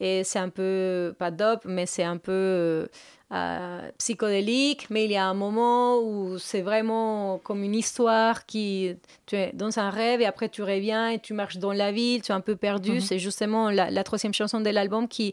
et 0.00 0.24
c'est 0.24 0.38
un 0.38 0.48
peu, 0.48 1.14
pas 1.18 1.30
dope, 1.30 1.66
mais 1.66 1.84
c'est 1.84 2.04
un 2.04 2.16
peu 2.16 2.88
euh, 3.32 3.90
psychodélique, 3.96 4.88
mais 4.90 5.06
il 5.06 5.10
y 5.10 5.16
a 5.16 5.24
un 5.24 5.32
moment 5.32 5.98
où 6.00 6.38
c'est 6.38 6.60
vraiment 6.60 7.38
comme 7.38 7.62
une 7.62 7.74
histoire 7.74 8.44
qui, 8.44 8.94
tu 9.24 9.36
es 9.36 9.52
dans 9.54 9.78
un 9.78 9.88
rêve 9.88 10.20
et 10.20 10.26
après 10.26 10.50
tu 10.50 10.62
reviens 10.62 11.08
et 11.08 11.18
tu 11.18 11.32
marches 11.32 11.56
dans 11.56 11.72
la 11.72 11.92
ville, 11.92 12.20
tu 12.20 12.30
es 12.30 12.34
un 12.34 12.42
peu 12.42 12.56
perdu. 12.56 12.92
Mhm. 12.92 13.00
C'est 13.00 13.18
justement 13.18 13.70
la, 13.70 14.04
troisième 14.04 14.34
chanson 14.34 14.60
de 14.60 14.68
l'album 14.68 15.08
qui, 15.08 15.32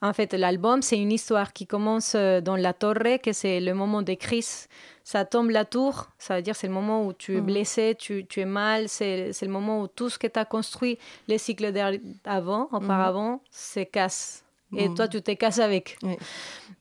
en 0.00 0.14
fait, 0.14 0.32
l'album, 0.32 0.80
c'est 0.80 0.98
une 0.98 1.12
histoire 1.12 1.52
qui 1.52 1.66
commence 1.66 2.14
euh, 2.14 2.40
dans 2.40 2.56
la 2.56 2.72
torre, 2.72 3.20
que 3.22 3.34
c'est 3.34 3.60
le 3.60 3.74
moment 3.74 4.00
de 4.00 4.14
crise. 4.14 4.66
Ça 5.02 5.26
tombe 5.26 5.50
la 5.50 5.66
tour, 5.66 6.08
ça 6.18 6.36
veut 6.36 6.42
dire 6.42 6.56
c'est 6.56 6.68
le 6.68 6.72
moment 6.72 7.06
où 7.06 7.12
tu 7.12 7.36
es 7.36 7.40
mhm. 7.40 7.46
blessé, 7.46 7.96
tu, 7.98 8.24
tu 8.24 8.40
es 8.40 8.46
mal, 8.46 8.88
c'est 8.88 9.30
le 9.42 9.48
moment 9.48 9.82
où 9.82 9.88
tout 9.88 10.08
ce 10.08 10.18
que 10.18 10.26
tu 10.26 10.38
as 10.38 10.46
construit 10.46 10.98
les 11.28 11.36
cycles 11.36 11.70
d'avant, 11.70 12.68
mhm. 12.72 12.78
auparavant, 12.78 13.42
se 13.50 13.80
casse. 13.80 14.43
Et 14.76 14.92
toi, 14.94 15.08
tu 15.08 15.22
te 15.22 15.30
casses 15.32 15.58
avec. 15.58 15.98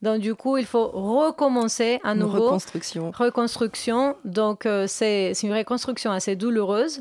Donc 0.04 0.20
du 0.20 0.36
coup, 0.36 0.58
il 0.58 0.66
faut 0.66 0.88
recommencer 0.90 2.02
à 2.04 2.14
nouveau. 2.14 2.46
reconstruction. 2.46 3.12
Reconstruction. 3.12 4.18
Donc 4.26 4.66
euh, 4.66 4.86
c'est 4.86 5.32
une 5.44 5.54
reconstruction 5.54 6.12
assez 6.12 6.36
douloureuse. 6.36 7.00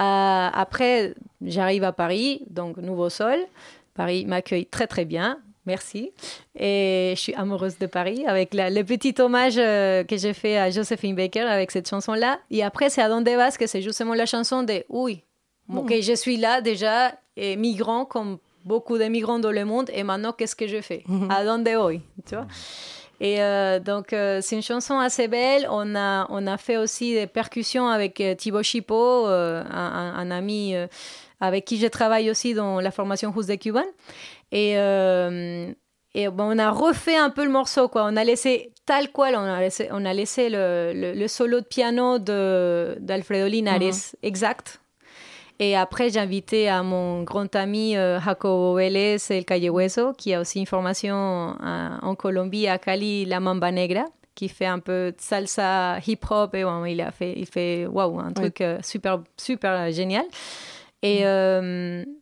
Euh, 0.00 0.48
après, 0.52 1.14
j'arrive 1.40 1.84
à 1.84 1.92
Paris, 1.92 2.42
donc 2.50 2.78
nouveau 2.78 3.10
sol. 3.10 3.38
Paris 3.94 4.24
m'accueille 4.26 4.66
très 4.66 4.88
très 4.88 5.04
bien. 5.04 5.38
Merci. 5.66 6.10
Et 6.58 7.12
je 7.14 7.20
suis 7.20 7.34
amoureuse 7.34 7.78
de 7.78 7.86
Paris 7.86 8.24
avec 8.26 8.50
le 8.52 8.82
petit 8.82 9.14
hommage 9.20 9.54
euh, 9.58 10.02
que 10.02 10.16
j'ai 10.16 10.34
fait 10.34 10.58
à 10.58 10.70
Josephine 10.70 11.14
Baker 11.14 11.42
avec 11.42 11.70
cette 11.70 11.88
chanson-là. 11.88 12.40
Et 12.50 12.64
après, 12.64 12.90
c'est 12.90 13.02
à 13.02 13.08
Donde 13.08 13.28
Vas 13.28 13.52
que 13.52 13.68
c'est 13.68 13.82
justement 13.82 14.14
la 14.14 14.26
chanson 14.26 14.64
de 14.64 14.82
Oui, 14.88 15.22
ok, 15.72 15.90
mm. 15.90 16.02
je 16.02 16.14
suis 16.14 16.38
là 16.38 16.60
déjà, 16.60 17.14
et 17.36 17.54
migrant 17.54 18.04
comme 18.04 18.38
beaucoup 18.64 18.98
de 18.98 19.04
migrants 19.04 19.38
dans 19.38 19.50
le 19.50 19.64
monde 19.64 19.90
et 19.92 20.02
maintenant 20.02 20.32
qu'est-ce 20.32 20.56
que 20.56 20.66
je 20.66 20.80
fais 20.80 21.04
mhm. 21.08 21.30
À 21.30 21.44
donde 21.44 21.68
voy 21.68 22.00
tu 22.26 22.34
vois? 22.34 22.46
Et 23.22 23.40
euh, 23.40 23.78
donc, 23.78 24.12
euh, 24.12 24.40
c'est 24.42 24.56
une 24.56 24.62
chanson 24.62 24.98
assez 24.98 25.28
belle. 25.28 25.68
On 25.70 25.94
a, 25.94 26.26
on 26.28 26.44
a 26.48 26.56
fait 26.56 26.76
aussi 26.76 27.14
des 27.14 27.28
percussions 27.28 27.86
avec 27.86 28.20
euh, 28.20 28.34
Thibaut 28.34 28.64
Chipot, 28.64 29.26
un, 29.26 29.64
un, 29.70 30.30
ami 30.32 30.74
avec 31.40 31.64
qui 31.64 31.78
je 31.78 31.86
travaille 31.86 32.30
aussi 32.30 32.52
dans 32.52 32.80
la 32.80 32.90
formation 32.90 33.32
Who's 33.34 33.46
the 33.46 33.58
Cuban. 33.58 33.84
Et, 34.50 34.72
et 36.14 36.28
bon, 36.28 36.56
on 36.56 36.58
a 36.58 36.70
refait 36.70 37.16
un 37.16 37.30
peu 37.30 37.44
le 37.44 37.50
morceau, 37.50 37.88
quoi. 37.88 38.04
On 38.04 38.16
a 38.16 38.24
laissé 38.24 38.72
tal 38.86 39.08
quel, 39.12 39.36
on 39.36 39.44
a 39.44 39.60
laissé, 39.60 39.88
on 39.92 40.04
a 40.04 40.12
laissé 40.12 40.50
le, 40.50 40.92
le, 41.14 41.28
solo 41.28 41.60
de 41.60 41.64
piano 41.64 42.18
d'Alfredo 42.18 43.46
Linares 43.46 43.78
mhm. 43.78 44.18
exact 44.24 44.81
et 45.62 45.76
après, 45.76 46.10
j'ai 46.10 46.18
invité 46.18 46.68
à 46.68 46.82
mon 46.82 47.22
grand 47.22 47.54
ami 47.54 47.96
euh, 47.96 48.18
Jacobo 48.20 48.74
Vélez, 48.74 49.18
el 49.30 49.44
Calle 49.44 49.62
Hueso, 49.62 50.12
qui 50.12 50.34
a 50.34 50.40
aussi 50.40 50.58
une 50.58 50.66
formation 50.66 51.54
euh, 51.62 51.88
en 52.02 52.16
Colombie, 52.16 52.66
à 52.66 52.78
Cali, 52.78 53.26
la 53.26 53.38
Mamba 53.38 53.70
Negra, 53.70 54.06
qui 54.34 54.48
fait 54.48 54.66
un 54.66 54.80
peu 54.80 55.12
de 55.12 55.20
salsa 55.20 56.00
hip-hop. 56.04 56.56
Et 56.56 56.64
il 56.88 57.00
a 57.00 57.12
fait, 57.12 57.34
il 57.36 57.46
fait 57.46 57.86
wow, 57.86 58.18
un 58.18 58.32
truc 58.32 58.60
euh, 58.60 58.80
super, 58.82 59.20
super 59.36 59.92
génial. 59.92 60.24
Et. 61.00 61.24
Mm. 61.24 62.21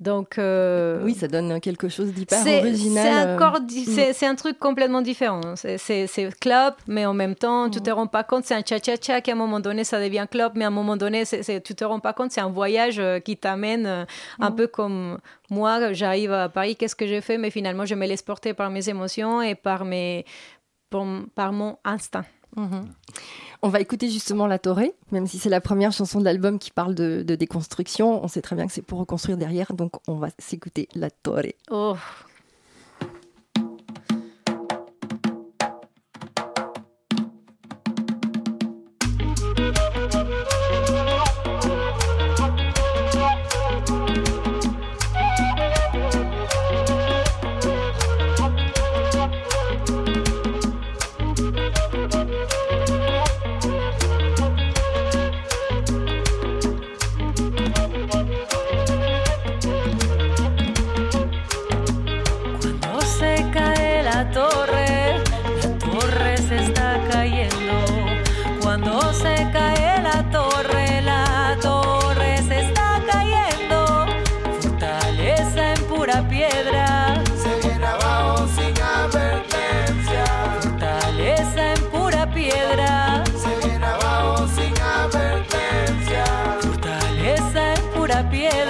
Donc 0.00 0.38
euh, 0.38 1.02
oui, 1.04 1.14
ça 1.14 1.28
donne 1.28 1.60
quelque 1.60 1.90
chose 1.90 2.12
d'hyper 2.14 2.40
original. 2.40 3.38
Euh, 3.38 3.60
mm. 3.60 4.12
C'est 4.14 4.26
un 4.26 4.34
truc 4.34 4.58
complètement 4.58 5.02
différent. 5.02 5.54
C'est 5.56 6.30
club, 6.40 6.74
mais 6.86 7.04
en 7.04 7.12
même 7.12 7.34
temps, 7.34 7.68
tu 7.68 7.82
te 7.82 7.90
rends 7.90 8.06
pas 8.06 8.24
compte. 8.24 8.44
C'est 8.46 8.54
un 8.54 8.62
cha-cha-cha 8.64 9.20
qui 9.20 9.30
à 9.30 9.34
un 9.34 9.36
moment 9.36 9.60
donné 9.60 9.84
ça 9.84 10.00
devient 10.00 10.26
club, 10.30 10.52
mais 10.54 10.64
à 10.64 10.68
un 10.68 10.72
moment 10.72 10.96
donné, 10.96 11.26
c'est 11.26 11.62
tu 11.62 11.74
te 11.74 11.84
rends 11.84 12.00
pas 12.00 12.14
compte. 12.14 12.32
C'est 12.32 12.40
un 12.40 12.48
voyage 12.48 12.98
euh, 12.98 13.20
qui 13.20 13.36
t'amène 13.36 14.06
un 14.38 14.50
mm. 14.50 14.54
peu 14.56 14.66
comme 14.66 15.18
moi. 15.50 15.92
J'arrive 15.92 16.32
à 16.32 16.48
Paris, 16.48 16.76
qu'est-ce 16.76 16.96
que 16.96 17.06
j'ai 17.06 17.20
fait 17.20 17.36
Mais 17.36 17.50
finalement, 17.50 17.84
je 17.84 17.94
me 17.94 18.06
laisse 18.06 18.22
porter 18.22 18.54
par 18.54 18.70
mes 18.70 18.88
émotions 18.88 19.42
et 19.42 19.54
par 19.54 19.84
mes 19.84 20.24
par, 21.34 21.52
mon 21.52 21.78
instinct. 21.84 22.24
Mm-hmm. 22.56 22.84
On 23.62 23.68
va 23.68 23.80
écouter 23.80 24.08
justement 24.08 24.46
La 24.46 24.58
Torée, 24.58 24.94
même 25.12 25.26
si 25.26 25.38
c'est 25.38 25.50
la 25.50 25.60
première 25.60 25.92
chanson 25.92 26.18
de 26.18 26.24
l'album 26.24 26.58
qui 26.58 26.70
parle 26.70 26.94
de, 26.94 27.22
déconstruction. 27.22 28.24
On 28.24 28.28
sait 28.28 28.40
très 28.40 28.56
bien 28.56 28.66
que 28.66 28.72
c'est 28.72 28.82
pour 28.82 28.98
reconstruire 28.98 29.36
derrière, 29.36 29.74
donc 29.74 29.92
on 30.08 30.14
va 30.14 30.28
s'écouter 30.38 30.88
La 30.94 31.10
Torée. 31.10 31.56
Oh. 31.70 31.96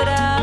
llorar. 0.01 0.40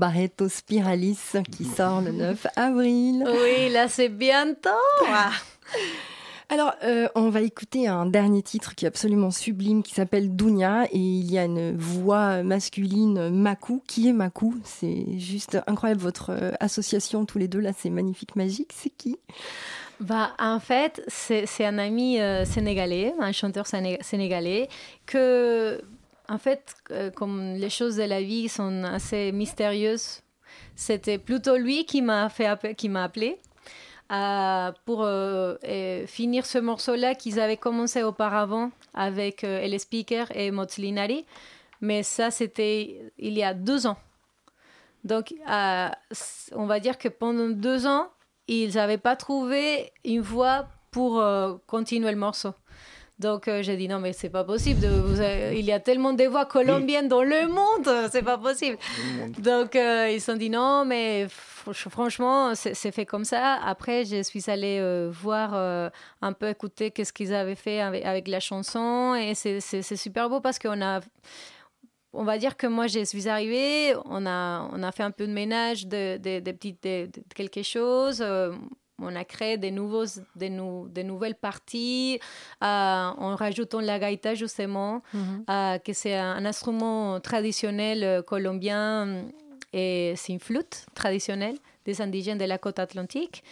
Barreto 0.00 0.48
Spiralis 0.48 1.18
qui 1.52 1.66
sort 1.66 2.00
le 2.00 2.12
9 2.12 2.46
avril. 2.56 3.22
Oui, 3.26 3.68
là 3.70 3.86
c'est 3.86 4.08
bientôt. 4.08 4.70
Alors, 6.48 6.72
euh, 6.82 7.06
on 7.14 7.28
va 7.28 7.42
écouter 7.42 7.86
un 7.86 8.06
dernier 8.06 8.42
titre 8.42 8.74
qui 8.74 8.84
est 8.84 8.88
absolument 8.88 9.30
sublime, 9.30 9.84
qui 9.84 9.94
s'appelle 9.94 10.34
Dounia, 10.34 10.86
et 10.90 10.98
il 10.98 11.30
y 11.30 11.38
a 11.38 11.44
une 11.44 11.76
voix 11.76 12.42
masculine, 12.42 13.28
Makou. 13.28 13.84
Qui 13.86 14.08
est 14.08 14.12
Makou 14.12 14.56
C'est 14.64 15.16
juste 15.18 15.58
incroyable, 15.68 16.00
votre 16.00 16.30
euh, 16.30 16.50
association 16.58 17.24
tous 17.24 17.38
les 17.38 17.46
deux, 17.46 17.60
là, 17.60 17.70
c'est 17.78 17.90
magnifique, 17.90 18.34
magique. 18.34 18.72
C'est 18.74 18.90
qui? 18.90 19.16
Bah, 20.00 20.30
en 20.40 20.58
fait, 20.58 21.04
c'est 21.06 21.46
un 21.64 21.78
ami 21.78 22.18
euh, 22.18 22.44
sénégalais, 22.44 23.14
un 23.20 23.30
chanteur 23.30 23.66
séné- 23.66 24.02
sénégalais, 24.02 24.68
que, 25.06 25.80
en 26.30 26.38
fait, 26.38 26.76
euh, 26.92 27.10
comme 27.10 27.54
les 27.54 27.70
choses 27.70 27.96
de 27.96 28.04
la 28.04 28.22
vie 28.22 28.48
sont 28.48 28.84
assez 28.84 29.32
mystérieuses, 29.32 30.22
c'était 30.76 31.18
plutôt 31.18 31.56
lui 31.56 31.84
qui 31.84 32.02
m'a 32.02 32.30
appelé 32.94 33.40
euh, 34.12 34.72
pour 34.84 35.02
euh, 35.02 36.06
finir 36.06 36.46
ce 36.46 36.58
morceau-là 36.58 37.16
qu'ils 37.16 37.40
avaient 37.40 37.56
commencé 37.56 38.04
auparavant 38.04 38.70
avec 38.94 39.42
El 39.42 39.78
Speaker 39.78 40.28
et 40.36 40.52
Motslinari. 40.52 41.26
Mais 41.80 42.04
ça, 42.04 42.30
c'était 42.30 43.12
il 43.18 43.36
y 43.36 43.42
a 43.42 43.52
deux 43.52 43.88
ans. 43.88 43.96
Donc, 45.02 45.34
on 45.46 46.66
va 46.66 46.78
dire 46.78 46.96
que 46.98 47.08
pendant 47.08 47.48
deux 47.48 47.86
ans, 47.88 48.08
ils 48.46 48.74
n'avaient 48.74 48.98
pas 48.98 49.16
trouvé 49.16 49.92
une 50.04 50.20
voix 50.20 50.68
pour 50.92 51.24
continuer 51.66 52.10
le 52.10 52.18
morceau. 52.18 52.52
Donc 53.20 53.46
euh, 53.48 53.62
j'ai 53.62 53.76
dit 53.76 53.86
non 53.86 54.00
mais 54.00 54.12
c'est 54.14 54.30
pas 54.30 54.44
possible. 54.44 54.84
avez- 55.20 55.58
il 55.58 55.64
y 55.66 55.72
a 55.72 55.78
tellement 55.80 56.14
de 56.14 56.24
voix 56.24 56.46
colombiennes 56.46 57.06
dans 57.08 57.22
le 57.22 57.46
monde, 57.48 57.88
c'est 58.12 58.22
pas 58.22 58.38
possible. 58.38 58.78
Donc 59.38 59.76
euh, 59.76 60.10
ils 60.10 60.20
se 60.20 60.32
sont 60.32 60.38
dit 60.38 60.48
non 60.50 60.84
mais 60.86 61.26
fr- 61.26 61.88
franchement 61.90 62.54
c'est 62.54 62.90
fait 62.92 63.04
comme 63.06 63.24
ça. 63.26 63.58
Après 63.62 64.04
je 64.06 64.22
suis 64.22 64.44
allée 64.50 64.78
euh, 64.80 65.10
voir 65.12 65.50
euh, 65.54 65.90
un 66.22 66.32
peu 66.32 66.48
écouter 66.48 66.90
qu'est-ce 66.90 67.12
qu'ils 67.12 67.34
avaient 67.34 67.54
fait 67.66 67.80
avec, 67.80 68.26
la 68.28 68.40
chanson 68.40 69.14
et 69.14 69.34
c'est 69.34 69.60
super 69.96 70.28
beau 70.30 70.40
parce 70.40 70.58
qu'on 70.58 70.80
a 70.80 71.00
on 72.12 72.24
va 72.24 72.38
dire 72.38 72.56
que 72.56 72.66
moi, 72.66 72.88
je 72.88 73.04
suis 73.04 73.28
arrivée, 73.28 73.94
on 74.04 74.26
a, 74.26 74.68
on 74.72 74.82
a 74.82 74.90
fait 74.90 75.04
un 75.04 75.12
peu 75.12 75.28
de 75.28 75.32
ménage 75.32 75.86
de, 75.86 76.16
de, 76.16 76.40
de, 76.40 76.50
de 77.06 77.10
quelque 77.36 77.62
chose. 77.62 78.20
On 79.02 79.14
a 79.16 79.24
créé 79.24 79.56
des, 79.58 79.70
nouveaux, 79.70 80.04
des, 80.36 80.50
nou- 80.50 80.88
des 80.88 81.04
nouvelles 81.04 81.34
parties 81.34 82.20
euh, 82.62 82.66
en 82.66 83.34
rajoutant 83.36 83.80
la 83.80 83.98
gaita, 83.98 84.34
justement, 84.34 85.02
euh, 85.14 85.78
que 85.78 85.92
c'est 85.92 86.16
un, 86.16 86.44
instrument 86.44 87.20
traditionnel 87.20 88.04
euh, 88.04 88.22
colombien 88.22 89.24
et 89.72 90.14
c'est 90.16 90.32
une 90.32 90.40
flûte 90.40 90.86
traditionnelle 90.94 91.56
des 91.84 92.00
indigènes 92.02 92.38
de 92.38 92.44
la 92.44 92.58
côte 92.58 92.78
atlantique. 92.78 93.42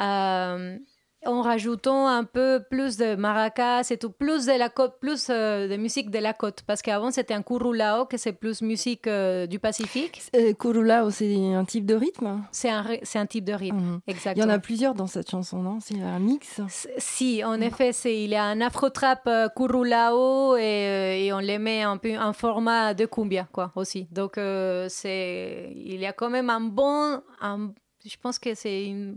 Euh, 0.00 0.76
en 1.24 1.40
rajoutant 1.42 2.08
un 2.08 2.24
peu 2.24 2.62
plus 2.70 2.96
de 2.96 3.14
maracas 3.14 3.86
et 3.90 3.96
tout, 3.96 4.10
plus 4.10 4.46
de 4.46 4.52
la 4.58 4.68
côte, 4.68 4.94
plus 5.00 5.28
euh, 5.30 5.68
de 5.68 5.76
musique 5.76 6.10
de 6.10 6.18
la 6.18 6.32
côte. 6.32 6.62
Parce 6.66 6.82
qu'avant, 6.82 7.10
c'était 7.10 7.34
un 7.34 7.42
curulao, 7.42 8.06
que 8.06 8.16
c'est 8.16 8.32
plus 8.32 8.60
musique 8.62 9.06
euh, 9.06 9.46
du 9.46 9.58
Pacifique. 9.58 10.20
euh, 10.34 10.52
Kurulao, 10.52 11.10
c'est 11.10 11.34
un 11.54 11.64
type 11.64 11.86
de 11.86 11.94
rythme? 11.94 12.42
C'est 12.50 12.70
un, 12.70 12.84
un 13.14 13.26
type 13.26 13.44
de 13.44 13.52
rythme, 13.52 13.76
Mhm. 13.76 14.00
Il 14.06 14.10
y 14.10 14.14
exactement. 14.14 14.46
en 14.46 14.50
a 14.50 14.58
plusieurs 14.58 14.94
dans 14.94 15.06
cette 15.06 15.30
chanson, 15.30 15.62
non? 15.62 15.78
C'est 15.80 16.00
un 16.00 16.18
mix? 16.18 16.60
Si, 16.98 17.44
en 17.44 17.60
effet, 17.60 17.92
c'est, 17.92 18.22
il 18.24 18.30
y 18.30 18.34
a 18.36 18.44
un 18.44 18.60
afro-trap 18.60 19.22
euh, 19.26 19.48
curulao 19.56 20.56
et, 20.56 20.60
euh, 20.60 21.14
et 21.24 21.32
on 21.32 21.38
les 21.38 21.58
met 21.58 21.82
un 21.82 21.96
peu 21.98 22.16
en 22.18 22.32
format 22.32 22.94
de 22.94 23.06
cumbia, 23.06 23.46
quoi, 23.52 23.70
aussi. 23.76 24.08
Donc, 24.10 24.38
c'est, 24.88 25.72
il 25.76 26.00
y 26.00 26.06
a 26.06 26.12
quand 26.12 26.30
même 26.30 26.50
un 26.50 26.60
bon, 26.60 27.20
un- 27.40 27.72
je 28.04 28.16
pense 28.20 28.38
que 28.38 28.54
c'est 28.54 28.86
une, 28.86 29.16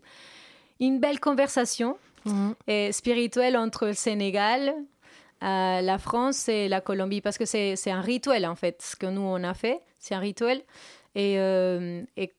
une 0.80 1.00
belle 1.00 1.20
conversation 1.20 1.98
Mhm. 2.26 2.56
et 2.68 2.92
spirituelle 2.92 3.56
entre 3.56 3.86
le 3.88 3.94
Sénégal, 3.94 4.74
euh, 5.44 5.82
la 5.82 5.98
France 6.00 6.50
et 6.50 6.68
la 6.68 6.82
Colombie, 6.82 7.22
parce 7.22 7.38
que 7.38 7.46
c'est 7.46 7.76
un 7.92 8.02
rituel 8.02 8.46
en 8.48 8.56
fait, 8.56 8.82
ce 8.82 8.96
que 8.96 9.06
nous 9.06 9.22
on 9.22 9.44
a 9.44 9.54
fait, 9.54 9.80
c'est 10.00 10.16
un 10.16 10.20
rituel. 10.20 10.62
Et, 11.14 11.36
euh, 11.40 12.02
et 12.18 12.34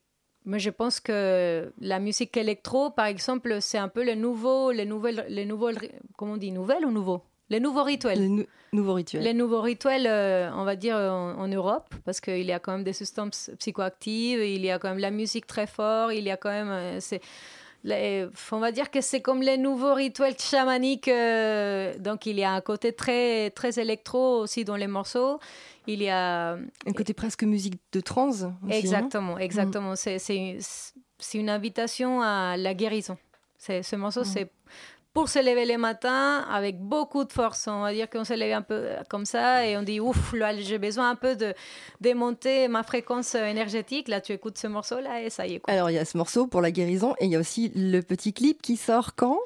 moi 0.44 0.58
je 0.58 0.70
pense 0.70 0.98
que 1.00 1.72
la 1.80 1.98
musique 2.00 2.36
électro, 2.36 2.90
par 2.90 3.06
exemple, 3.06 3.58
c'est 3.60 3.78
un 3.78 3.88
peu 3.88 4.04
le 4.04 4.14
nouveau, 4.16 4.72
les 4.72 4.86
nouvelles, 4.86 5.24
les 5.28 5.44
nouveaux, 5.46 5.70
comment 6.16 6.32
on 6.32 6.36
dit, 6.36 6.50
nouvelles 6.52 6.84
ou 6.84 6.90
nouveau? 6.90 7.22
Les 7.48 7.60
nouveaux 7.60 7.84
rituels. 7.84 8.18
Les 8.18 8.28
nou- 8.28 8.46
nouveaux 8.72 8.94
rituels. 8.94 9.22
Les 9.22 9.34
nouveaux 9.34 9.60
rituels, 9.60 10.08
euh, 10.08 10.50
on 10.54 10.64
va 10.64 10.74
dire 10.74 10.96
en, 10.96 11.34
en 11.38 11.46
Europe, 11.46 11.94
parce 12.04 12.20
qu'il 12.20 12.42
y 12.44 12.50
a 12.52 12.58
quand 12.58 12.72
même 12.72 12.82
des 12.84 12.92
substances 12.92 13.50
psychoactives, 13.60 14.40
il 14.44 14.64
y 14.64 14.70
a 14.72 14.80
quand 14.80 14.88
même 14.88 14.98
la 14.98 15.12
musique 15.12 15.46
très 15.46 15.68
fort, 15.68 16.10
il 16.12 16.24
y 16.24 16.30
a 16.32 16.36
quand 16.36 16.50
même. 16.50 16.70
euh, 16.70 17.00
les- 17.84 18.26
on 18.52 18.58
va 18.58 18.72
dire 18.72 18.90
que 18.90 19.00
c'est 19.00 19.20
comme 19.20 19.42
les 19.42 19.56
nouveaux 19.56 19.94
rituels 19.94 20.38
chamaniques. 20.38 21.08
euh, 21.08 21.96
donc 21.98 22.26
il 22.26 22.38
y 22.38 22.44
a 22.44 22.52
un 22.52 22.60
côté 22.60 22.92
très, 22.92 23.50
très 23.50 23.78
électro 23.78 24.40
aussi 24.40 24.64
dans 24.64 24.76
les 24.76 24.86
morceaux. 24.86 25.38
Il 25.86 26.02
y 26.02 26.08
a. 26.08 26.52
Un 26.52 26.92
côté 26.94 27.14
presque 27.14 27.44
musique 27.44 27.78
de 27.92 28.00
trance. 28.00 28.42
aussi, 28.42 28.48
non 28.64 28.70
Exactement, 28.70 29.38
exactement. 29.38 29.94
C'est, 29.96 30.58
une 31.34 31.48
invitation 31.48 32.22
à 32.22 32.56
la 32.56 32.74
guérison. 32.74 33.16
Ce 33.58 33.96
morceau, 33.96 34.24
c'est 34.24 34.50
pour 35.16 35.30
se 35.30 35.38
lever 35.38 35.64
le 35.64 35.78
matin 35.78 36.44
avec 36.52 36.78
beaucoup 36.78 37.24
de 37.24 37.32
force. 37.32 37.68
On 37.68 37.80
va 37.80 37.94
dire 37.94 38.10
qu'on 38.10 38.24
se 38.24 38.34
lève 38.34 38.54
un 38.54 38.60
peu 38.60 38.88
comme 39.08 39.24
ça 39.24 39.66
et 39.66 39.74
on 39.78 39.82
dit 39.82 39.98
ouf, 39.98 40.34
là, 40.34 40.54
j'ai 40.54 40.76
besoin 40.76 41.08
un 41.08 41.14
peu 41.14 41.34
de 41.36 41.54
démonter 42.02 42.68
ma 42.68 42.82
fréquence 42.82 43.34
énergétique. 43.34 44.08
Là, 44.08 44.20
tu 44.20 44.32
écoutes 44.32 44.58
ce 44.58 44.66
morceau-là 44.66 45.22
et 45.22 45.30
ça 45.30 45.46
y 45.46 45.54
est. 45.54 45.60
Quoi. 45.60 45.72
Alors 45.72 45.88
il 45.88 45.94
y 45.94 45.98
a 45.98 46.04
ce 46.04 46.18
morceau 46.18 46.46
pour 46.46 46.60
la 46.60 46.70
guérison 46.70 47.14
et 47.18 47.24
il 47.24 47.30
y 47.30 47.36
a 47.36 47.40
aussi 47.40 47.72
le 47.74 48.02
petit 48.02 48.34
clip 48.34 48.60
qui 48.60 48.76
sort 48.76 49.14
quand? 49.16 49.38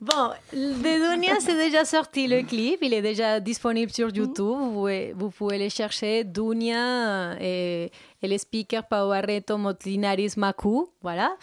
Bon, 0.00 0.30
de 0.52 1.12
Dunia, 1.12 1.34
c'est 1.40 1.56
déjà 1.56 1.84
sorti 1.84 2.28
le 2.28 2.42
clip. 2.42 2.78
Il 2.82 2.94
est 2.94 3.02
déjà 3.02 3.40
disponible 3.40 3.92
sur 3.92 4.08
YouTube. 4.08 4.58
Vous 4.58 4.72
pouvez, 4.72 5.12
vous 5.16 5.30
pouvez 5.30 5.58
le 5.58 5.68
chercher. 5.68 6.24
Dunia 6.24 6.76
euh, 6.76 7.34
et, 7.40 7.92
et 8.20 8.28
le 8.28 8.38
speaker 8.38 8.86
Pauareto 8.86 9.58
Motlinaris 9.58 10.34
Maku. 10.36 10.88
Voilà. 11.02 11.36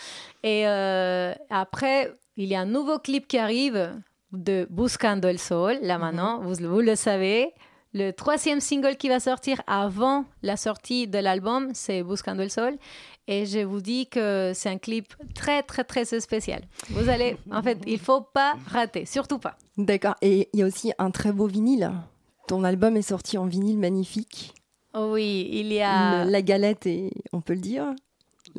Et 0.44 0.68
euh, 0.68 1.34
après, 1.50 2.14
il 2.44 2.50
y 2.50 2.56
a 2.56 2.62
un 2.62 2.66
nouveau 2.66 3.00
clip 3.00 3.28
qui 3.28 3.38
arrive 3.38 3.92
de 4.32 4.68
Buscando 4.70 5.28
el 5.28 5.40
Sol. 5.40 5.78
Là 5.82 5.98
maintenant, 5.98 6.40
vous, 6.42 6.56
vous 6.68 6.80
le 6.82 6.96
savez. 6.96 7.52
Le 7.94 8.12
troisième 8.12 8.60
single 8.60 8.98
qui 8.98 9.10
va 9.10 9.20
sortir 9.20 9.62
avant 9.68 10.26
la 10.44 10.56
sortie 10.58 11.08
de 11.08 11.18
l'album, 11.18 11.70
c'est 11.74 12.04
Buscando 12.04 12.42
el 12.44 12.52
Sol. 12.52 12.78
Et 13.28 13.46
je 13.46 13.60
vous 13.60 13.82
dis 13.82 14.08
que 14.08 14.52
c'est 14.56 14.70
un 14.70 14.78
clip 14.78 15.14
très, 15.36 15.64
très, 15.64 15.84
très 15.84 16.06
spécial. 16.06 16.62
Vous 16.92 17.10
allez, 17.10 17.38
en 17.52 17.62
fait, 17.62 17.78
il 17.86 18.00
faut 18.00 18.22
pas 18.22 18.54
rater, 18.68 19.06
surtout 19.06 19.38
pas. 19.40 19.58
D'accord. 19.78 20.16
Et 20.22 20.50
il 20.54 20.60
y 20.60 20.64
a 20.64 20.66
aussi 20.66 20.92
un 20.98 21.12
très 21.12 21.32
beau 21.32 21.46
vinyle. 21.48 21.92
Ton 22.48 22.64
album 22.64 22.96
est 22.98 23.02
sorti 23.04 23.38
en 23.38 23.46
vinyle 23.46 23.78
magnifique. 23.78 24.54
Oui, 24.96 25.48
il 25.52 25.72
y 25.74 25.82
a. 25.82 26.26
Le- 26.26 26.32
la 26.32 26.42
galette 26.42 26.88
est, 26.88 27.12
on 27.34 27.42
peut 27.42 27.54
le 27.54 27.60
dire, 27.60 27.86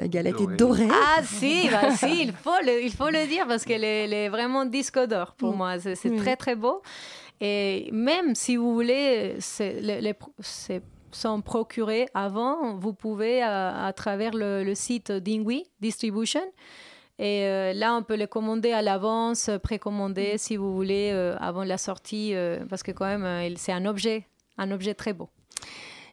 la 0.01 0.09
galette 0.09 0.41
est 0.41 0.57
dorée. 0.57 0.89
Ah 0.91 1.21
si, 1.23 1.69
bah, 1.71 1.91
si, 1.97 2.23
il 2.25 2.33
faut 2.33 2.61
le, 2.65 2.83
il 2.83 2.93
faut 2.93 3.11
le 3.11 3.27
dire 3.29 3.47
parce 3.47 3.65
qu'elle 3.65 3.85
est, 3.85 4.05
elle 4.05 4.13
est 4.15 4.29
vraiment 4.29 4.65
disque 4.65 4.99
d'or 5.07 5.35
pour 5.37 5.53
Mm. 5.53 5.57
moi. 5.57 5.79
C'est 5.79 5.95
c'est 5.95 6.09
Oui. 6.11 6.17
très 6.19 6.37
très 6.37 6.57
beau. 6.57 6.83
Et 7.41 7.89
même 7.93 8.35
si 8.35 8.57
vous 8.57 8.73
voulez, 8.75 9.37
c'est- 9.39 9.81
les, 9.81 10.01
les 10.01 10.15
pro- 10.15 10.33
c'est- 10.41 10.83
sont 11.13 11.41
procurés 11.43 12.07
avant, 12.15 12.77
vous 12.77 12.93
pouvez 12.95 13.43
à, 13.43 13.85
à 13.87 13.93
travers 13.93 14.33
le, 14.33 14.63
le 14.63 14.75
site 14.75 15.11
Dingui 15.11 15.65
Distribution. 15.81 16.45
Et 17.19 17.45
euh, 17.45 17.73
là, 17.75 17.95
on 17.97 18.03
peut 18.03 18.15
les 18.15 18.29
commander 18.29 18.73
à 18.73 18.81
l'avance, 18.81 19.51
précommander 19.63 20.39
si 20.39 20.57
vous 20.57 20.73
voulez 20.75 21.11
euh, 21.13 21.37
avant 21.41 21.65
la 21.65 21.79
sortie, 21.79 22.35
euh, 22.35 22.61
parce 22.71 22.83
que 22.83 22.93
quand 22.93 23.07
même, 23.07 23.25
euh, 23.25 23.45
il- 23.47 23.59
c'est 23.59 23.73
un 23.73 23.85
objet, 23.87 24.27
un 24.57 24.71
objet 24.71 24.95
très 24.95 25.13
beau. 25.13 25.29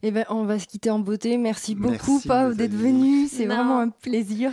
Eh 0.03 0.11
ben, 0.11 0.25
on 0.29 0.43
va 0.43 0.59
se 0.59 0.67
quitter 0.67 0.89
en 0.89 0.99
beauté. 0.99 1.37
Merci 1.37 1.75
beaucoup, 1.75 2.19
Nathalie. 2.25 2.55
d'être 2.55 2.73
venu. 2.73 3.27
C'est 3.27 3.45
vraiment 3.45 3.79
un 3.79 3.89
plaisir. 3.89 4.51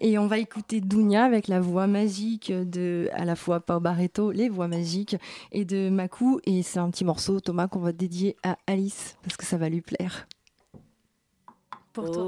Et 0.00 0.18
on 0.18 0.26
va 0.26 0.38
écouter 0.38 0.80
Dounia 0.80 1.24
avec 1.24 1.48
la 1.48 1.60
voix 1.60 1.86
magique 1.86 2.52
de, 2.52 3.08
à 3.12 3.24
la 3.24 3.36
fois 3.36 3.60
Pau 3.60 3.80
Barreto, 3.80 4.30
les 4.30 4.48
voix 4.48 4.68
magiques, 4.68 5.16
et 5.52 5.64
de 5.64 5.90
Makou. 5.90 6.40
Et 6.44 6.62
c'est 6.62 6.78
un 6.78 6.90
petit 6.90 7.04
morceau, 7.04 7.40
Thomas, 7.40 7.68
qu'on 7.68 7.80
va 7.80 7.92
dédier 7.92 8.36
à 8.42 8.56
Alice, 8.66 9.16
parce 9.22 9.36
que 9.36 9.44
ça 9.44 9.56
va 9.56 9.68
lui 9.68 9.80
plaire. 9.80 10.26
Pour 11.92 12.10
toi. 12.10 12.24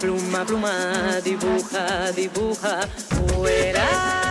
Pluma, 0.00 0.46
pluma, 0.46 1.20
dibuja, 1.22 2.10
dibuja, 2.16 2.88
vuela, 3.36 4.29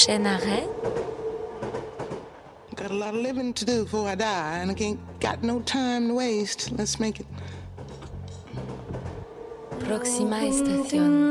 prochain 0.00 0.24
arrêt. 0.24 0.66
Got 2.74 2.90
a 2.90 2.94
lot 2.94 3.14
of 3.14 3.20
living 3.20 3.52
to 3.52 3.64
do 3.66 3.84
before 3.84 4.08
I 4.08 4.14
die, 4.14 4.58
and 4.58 4.70
I 4.70 4.74
ain't 4.82 5.20
got 5.20 5.42
no 5.42 5.60
time 5.60 6.08
to 6.08 6.14
waste. 6.14 6.72
Let's 6.72 6.98
make 6.98 7.20
it. 7.20 7.26
Próxima 9.80 10.44
estación. 10.46 11.30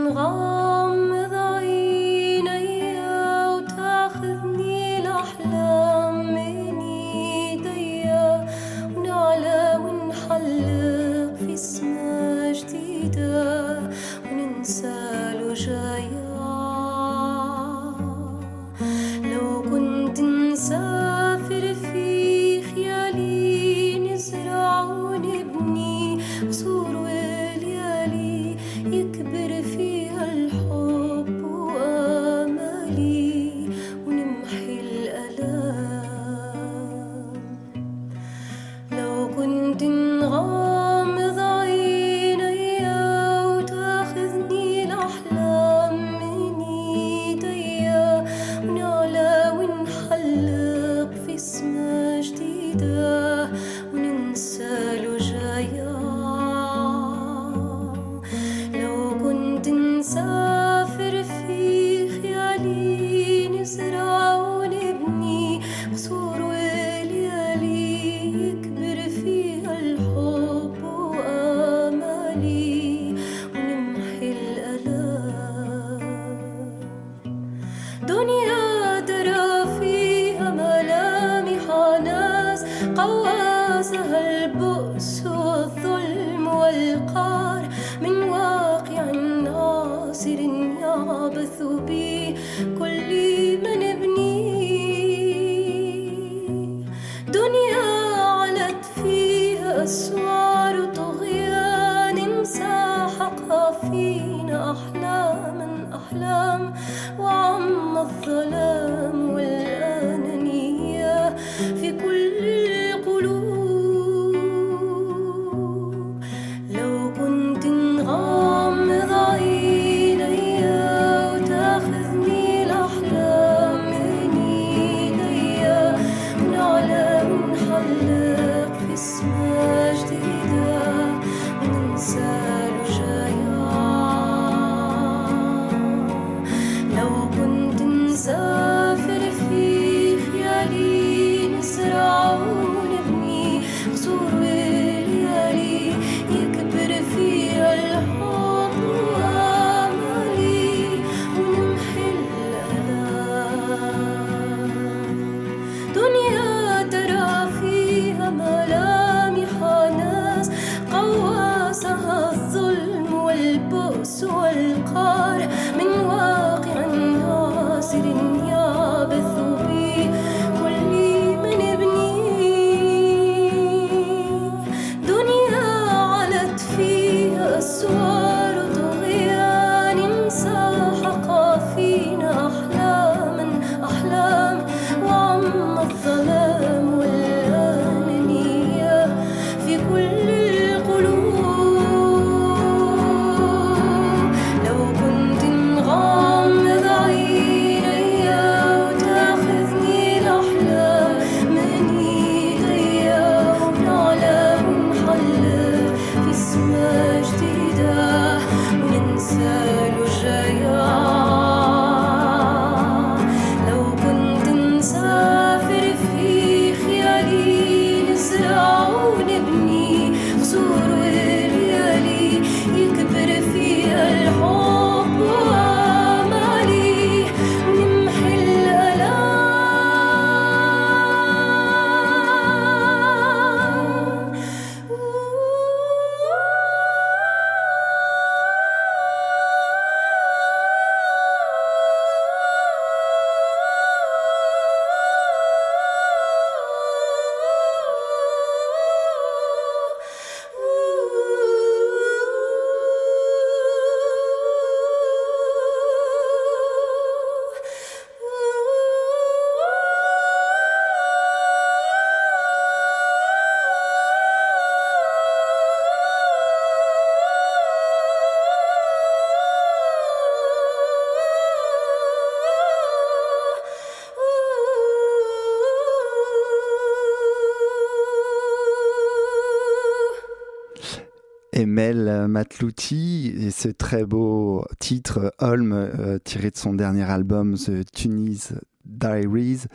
Emel 281.59 282.27
Matlouti 282.29 283.33
et 283.37 283.51
ce 283.51 283.67
très 283.67 284.05
beau 284.05 284.63
titre 284.79 285.33
Holm 285.39 285.73
euh, 285.73 286.17
tiré 286.17 286.51
de 286.51 286.57
son 286.57 286.73
dernier 286.73 287.03
album 287.03 287.55
The 287.55 287.83
Tunis 287.91 288.53
Diaries 288.85 289.65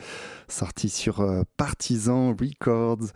sorti 0.47 0.89
sur 0.89 1.21
euh, 1.21 1.43
Partisan 1.57 2.29
Records. 2.31 3.11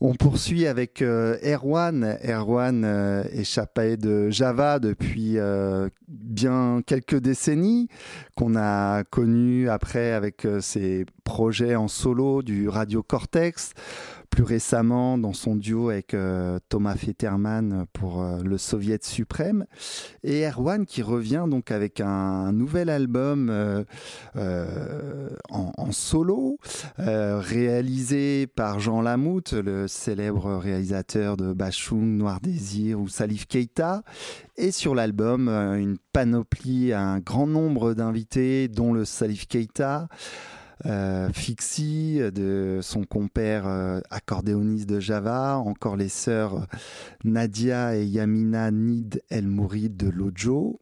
On 0.00 0.14
poursuit 0.14 0.68
avec 0.68 1.02
euh, 1.02 1.36
Erwan. 1.42 2.16
Erwan 2.24 3.24
échappé 3.32 3.96
de 3.96 4.30
Java 4.30 4.78
depuis 4.78 5.38
bien 6.06 6.80
quelques 6.86 7.18
décennies, 7.18 7.88
qu'on 8.36 8.54
a 8.54 9.02
connu 9.02 9.68
après 9.68 10.12
avec 10.12 10.46
ses 10.60 11.06
projets 11.24 11.74
en 11.74 11.88
solo 11.88 12.42
du 12.42 12.68
Radio 12.68 13.02
Cortex 13.02 13.72
plus 14.32 14.44
récemment 14.44 15.18
dans 15.18 15.34
son 15.34 15.56
duo 15.56 15.90
avec 15.90 16.14
euh, 16.14 16.58
Thomas 16.70 16.94
Fetterman 16.94 17.84
pour 17.92 18.22
euh, 18.22 18.40
le 18.42 18.56
Soviet 18.56 19.04
suprême, 19.04 19.66
et 20.24 20.46
Erwan 20.48 20.86
qui 20.86 21.02
revient 21.02 21.44
donc 21.46 21.70
avec 21.70 22.00
un, 22.00 22.50
nouvel 22.50 22.88
album 22.88 23.50
euh, 23.50 25.28
en, 25.50 25.92
solo, 25.92 26.56
réalisé 26.96 28.46
par 28.46 28.80
Jean 28.80 29.02
Lamoute, 29.02 29.52
le 29.52 29.86
célèbre 29.86 30.54
réalisateur 30.56 31.36
de 31.36 31.52
Bachoum, 31.52 32.16
Noir 32.16 32.40
Désir 32.40 33.00
ou 33.00 33.08
Salif 33.08 33.46
Keita, 33.46 34.02
et 34.56 34.70
sur 34.70 34.94
l'album 34.94 35.48
une 35.48 35.98
panoplie, 36.14 36.94
un 36.94 37.18
grand 37.18 37.46
nombre 37.46 37.92
d'invités, 37.92 38.68
dont 38.68 38.94
le 38.94 39.04
Salif 39.04 39.46
Keita. 39.46 40.08
Euh, 40.86 41.28
Fixie, 41.32 42.20
de 42.34 42.80
son 42.82 43.04
compère 43.04 43.66
euh, 43.66 44.00
accordéoniste 44.10 44.88
de 44.88 45.00
Java, 45.00 45.58
encore 45.58 45.96
les 45.96 46.08
sœurs 46.08 46.66
Nadia 47.24 47.96
et 47.96 48.04
Yamina 48.04 48.70
Nid 48.70 49.22
El 49.30 49.46
Mourid 49.46 49.96
de 49.96 50.08
Lojo, 50.08 50.80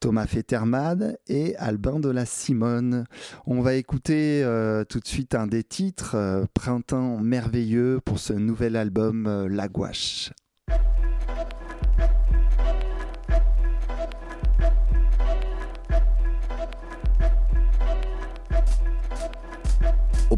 Thomas 0.00 0.26
Fetterman 0.26 1.16
et 1.26 1.56
Albin 1.56 2.00
de 2.00 2.10
la 2.10 2.26
Simone. 2.26 3.06
On 3.46 3.60
va 3.60 3.74
écouter 3.74 4.42
euh, 4.44 4.84
tout 4.84 5.00
de 5.00 5.06
suite 5.06 5.34
un 5.34 5.46
des 5.46 5.64
titres, 5.64 6.14
euh, 6.14 6.44
Printemps 6.52 7.18
merveilleux, 7.18 8.00
pour 8.04 8.18
ce 8.18 8.32
nouvel 8.32 8.76
album 8.76 9.26
euh, 9.26 9.48
La 9.48 9.68
Gouache. 9.68 10.32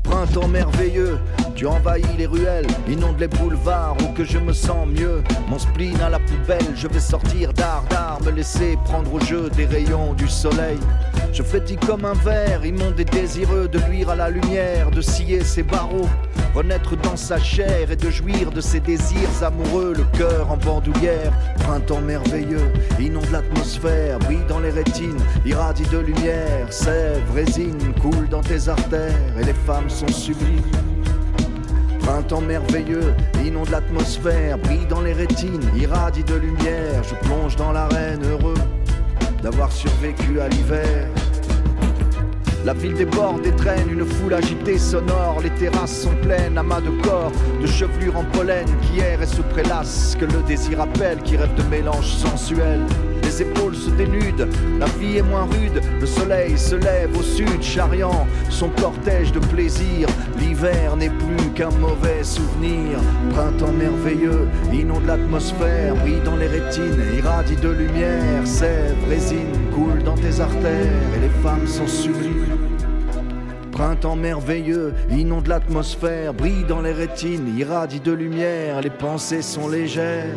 Printemps 0.09 0.49
merveilleux, 0.49 1.19
tu 1.59 1.67
envahis 1.67 2.17
les 2.17 2.27
ruelles, 2.27 2.69
inonde 2.89 3.19
les 3.19 3.27
boulevards 3.27 3.97
où 4.01 4.13
que 4.13 4.23
je 4.23 4.39
me 4.39 4.53
sens 4.53 4.87
mieux. 4.87 5.25
Mon 5.49 5.59
spleen 5.59 6.01
à 6.01 6.09
la 6.09 6.21
poubelle, 6.21 6.77
je 6.77 6.87
vais 6.87 7.01
sortir 7.01 7.53
d'art 7.53 7.83
d'art, 7.91 8.21
me 8.25 8.31
laisser 8.31 8.79
prendre 8.85 9.13
au 9.13 9.19
jeu 9.19 9.51
des 9.51 9.67
rayons 9.67 10.15
du 10.15 10.29
soleil. 10.29 10.79
Je 11.33 11.43
frétille 11.43 11.77
comme 11.79 12.05
un 12.05 12.15
verre, 12.15 12.65
immonde 12.65 13.01
et 13.01 13.05
désireux 13.05 13.67
de 13.67 13.81
luire 13.91 14.11
à 14.11 14.15
la 14.15 14.31
lumière, 14.31 14.93
de 14.93 15.01
scier 15.01 15.43
ses 15.43 15.65
barreaux, 15.65 16.09
renaître 16.55 16.97
dans 16.97 17.17
sa 17.17 17.41
chair 17.41 17.91
et 17.91 17.97
de 17.97 18.09
jouir 18.09 18.53
de 18.53 18.61
ses 18.61 18.79
désirs 18.79 19.43
amoureux, 19.43 19.95
le 19.97 20.05
cœur 20.17 20.53
en 20.53 20.59
bandoulière. 20.59 21.33
Printemps 21.65 22.03
merveilleux, 22.03 22.73
inonde 23.01 23.33
l'atmosphère, 23.33 24.21
brille 24.21 24.47
dans 24.49 24.61
les 24.61 24.71
rétines, 24.71 25.19
irradie 25.45 25.89
de 25.89 25.99
lumière, 25.99 26.73
sève, 26.73 27.21
résine, 27.35 27.95
coule 28.01 28.29
dans 28.29 28.43
tes 28.43 28.69
artères 28.69 29.39
et 29.41 29.45
les 29.45 29.55
femmes 29.67 29.91
sont 29.91 30.07
sublimes. 30.07 30.88
Printemps 32.09 32.41
merveilleux, 32.41 33.13
inonde 33.45 33.69
l'atmosphère, 33.69 34.57
brille 34.57 34.87
dans 34.87 35.03
les 35.03 35.13
rétines, 35.13 35.61
irradie 35.77 36.25
de 36.25 36.37
lumière. 36.37 37.05
Je 37.05 37.15
plonge 37.27 37.55
dans 37.57 37.71
l'arène 37.71 38.25
heureux 38.25 38.55
d'avoir 39.43 39.71
survécu 39.71 40.41
à 40.41 40.49
l'hiver. 40.49 41.07
La 42.65 42.75
ville 42.75 42.95
déborde 42.95 43.47
et 43.47 43.53
traîne 43.53 43.89
une 43.91 44.05
foule 44.05 44.35
agitée 44.35 44.79
sonore. 44.79 45.41
Les 45.43 45.51
terrasses 45.51 46.03
sont 46.03 46.15
pleines, 46.23 46.59
amas 46.59 46.81
de 46.81 46.91
corps, 47.03 47.33
de 47.61 47.67
chevelures 47.67 48.17
en 48.17 48.25
pollen 48.25 48.67
qui 48.83 49.01
errent 49.01 49.23
et 49.23 49.27
se 49.27 49.43
prélassent. 49.43 50.17
Que 50.19 50.25
le 50.25 50.43
désir 50.47 50.81
appelle, 50.81 51.23
qui 51.23 51.37
rêve 51.37 51.55
de 51.55 51.63
mélange 51.65 52.07
sensuel. 52.07 52.81
Les 53.23 53.43
épaules 53.43 53.77
se 53.77 53.91
dénudent, 53.91 54.49
la 54.81 54.87
vie 54.99 55.19
est 55.19 55.23
moins 55.23 55.45
rude. 55.45 55.83
Le 56.01 56.07
soleil 56.07 56.59
se 56.59 56.75
lève 56.75 57.17
au 57.17 57.23
sud, 57.23 57.63
charriant 57.63 58.27
son 58.49 58.69
cortège 58.71 59.33
de 59.33 59.39
plaisir. 59.39 60.09
L'hiver 60.39 60.97
n'est 60.97 61.11
plus 61.11 61.51
qu'un 61.55 61.71
mauvais 61.71 62.25
souvenir. 62.25 62.99
Printemps 63.31 63.73
merveilleux, 63.73 64.49
inonde 64.73 65.07
l'atmosphère, 65.07 65.95
brille 65.97 66.23
dans 66.25 66.37
les 66.37 66.49
rétines, 66.49 67.03
irradie 67.17 67.57
de 67.57 67.69
lumière. 67.69 68.47
Sève, 68.47 68.97
résine, 69.09 69.53
coule 69.75 70.03
dans 70.03 70.17
tes 70.17 70.41
artères 70.41 71.15
et 71.17 71.21
les 71.21 71.43
femmes 71.43 71.67
sont 71.67 71.87
sublimes. 71.87 72.58
Printemps 73.79 74.17
merveilleux, 74.17 74.93
inonde 75.09 75.47
l'atmosphère, 75.47 76.35
brille 76.35 76.65
dans 76.65 76.81
les 76.81 76.91
rétines, 76.91 77.57
irradie 77.57 78.01
de 78.01 78.11
lumière, 78.11 78.81
les 78.81 78.91
pensées 78.91 79.41
sont 79.41 79.69
légères 79.69 80.35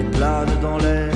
et 0.00 0.16
planent 0.16 0.58
dans 0.62 0.78
l'air. 0.78 1.11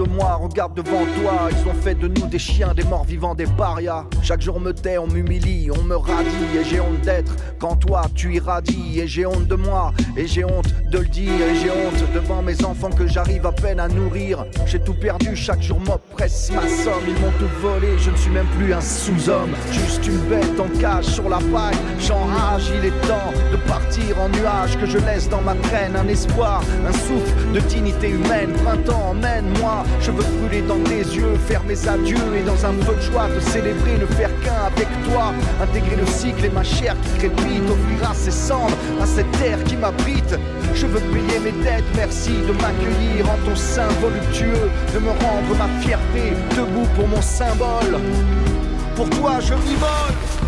Regarde-moi, 0.00 0.34
regarde 0.36 0.74
devant 0.74 1.04
toi. 1.20 1.50
Ils 1.50 1.68
ont 1.68 1.74
fait 1.74 1.94
de 1.94 2.08
nous 2.08 2.26
des 2.26 2.38
chiens, 2.38 2.72
des 2.72 2.84
morts 2.84 3.04
vivants, 3.04 3.34
des 3.34 3.44
parias. 3.44 4.06
Chaque 4.22 4.40
jour 4.40 4.58
me 4.58 4.72
tait, 4.72 4.96
on 4.96 5.06
m'humilie, 5.06 5.70
on 5.70 5.82
me 5.82 5.94
radie. 5.94 6.30
Et 6.58 6.64
j'ai 6.64 6.80
honte 6.80 7.02
d'être 7.02 7.36
quand 7.58 7.76
toi 7.76 8.04
tu 8.14 8.34
irradies. 8.34 8.98
Et 9.00 9.06
j'ai 9.06 9.26
honte 9.26 9.46
de 9.46 9.56
moi, 9.56 9.92
et 10.16 10.26
j'ai 10.26 10.42
honte 10.42 10.72
de 10.90 10.98
le 10.98 11.06
dire. 11.06 11.32
Et 11.32 11.54
j'ai 11.54 11.70
honte 11.70 12.12
devant 12.14 12.42
mes 12.42 12.64
enfants 12.64 12.90
que 12.90 13.06
j'arrive 13.06 13.46
à 13.46 13.52
peine 13.52 13.80
à 13.80 13.88
nourrir. 13.88 14.44
J'ai 14.66 14.80
tout 14.80 14.94
perdu, 14.94 15.34
chaque 15.36 15.62
jour 15.62 15.80
m'oppresse 15.80 16.50
ma 16.52 16.62
somme. 16.62 17.04
Ils 17.06 17.14
m'ont 17.14 17.32
tout 17.38 17.50
volé, 17.60 17.88
je 17.98 18.10
ne 18.10 18.16
suis 18.16 18.30
même 18.30 18.46
plus 18.58 18.72
un 18.72 18.80
sous-homme. 18.80 19.50
Juste 19.70 20.06
une 20.06 20.18
bête 20.28 20.58
en 20.58 20.68
cage 20.80 21.04
sur 21.04 21.28
la 21.28 21.38
paille. 21.38 21.76
J'enrage, 22.00 22.70
il 22.76 22.84
est 22.86 23.06
temps 23.06 23.32
de 23.52 23.56
partir 23.68 24.20
en 24.20 24.28
nuage. 24.28 24.76
Que 24.78 24.86
je 24.86 24.98
laisse 24.98 25.28
dans 25.28 25.42
ma 25.42 25.54
traîne 25.54 25.96
un 25.96 26.08
espoir, 26.08 26.62
un 26.86 26.92
souffle 26.92 27.52
de 27.54 27.60
dignité 27.60 28.10
humaine. 28.10 28.52
Printemps, 28.64 29.10
emmène-moi. 29.10 29.84
Je 30.00 30.10
veux 30.10 30.24
brûler 30.38 30.62
dans 30.62 30.80
tes 30.80 31.00
yeux, 31.00 31.34
faire 31.46 31.62
mes 31.64 31.88
adieux. 31.88 32.16
Et 32.36 32.42
dans 32.42 32.66
un 32.66 32.72
feu 32.84 32.94
de 32.96 33.00
joie, 33.00 33.28
te 33.28 33.40
célébrer, 33.40 33.98
ne 33.98 34.06
faire 34.06 34.30
qu'un 34.42 34.66
avec 34.66 34.88
toi. 35.10 35.32
Intégrer 35.62 35.96
le 35.96 36.06
cycle 36.06 36.44
et 36.44 36.50
ma 36.50 36.64
chair 36.64 36.96
qui 37.02 37.18
crépite. 37.18 37.62
Offrira 37.70 38.14
ses 38.14 38.30
cendres 38.30 38.76
à 39.00 39.06
cette 39.06 39.30
terre 39.32 39.62
qui 39.64 39.76
m'abrite. 39.76 40.36
Je 40.80 40.86
veux 40.86 41.00
payer 41.12 41.38
mes 41.40 41.52
dettes, 41.62 41.84
merci 41.94 42.30
de 42.30 42.52
m'accueillir 42.52 43.28
en 43.28 43.36
ton 43.44 43.54
sein 43.54 43.88
voluptueux. 44.00 44.70
De 44.94 44.98
me 44.98 45.10
rendre 45.10 45.54
ma 45.58 45.68
fierté, 45.82 46.32
debout 46.56 46.88
pour 46.96 47.06
mon 47.06 47.20
symbole. 47.20 48.00
Pour 48.96 49.10
toi, 49.10 49.40
je 49.40 49.52
vivole. 49.52 50.39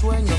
Sueños, 0.00 0.38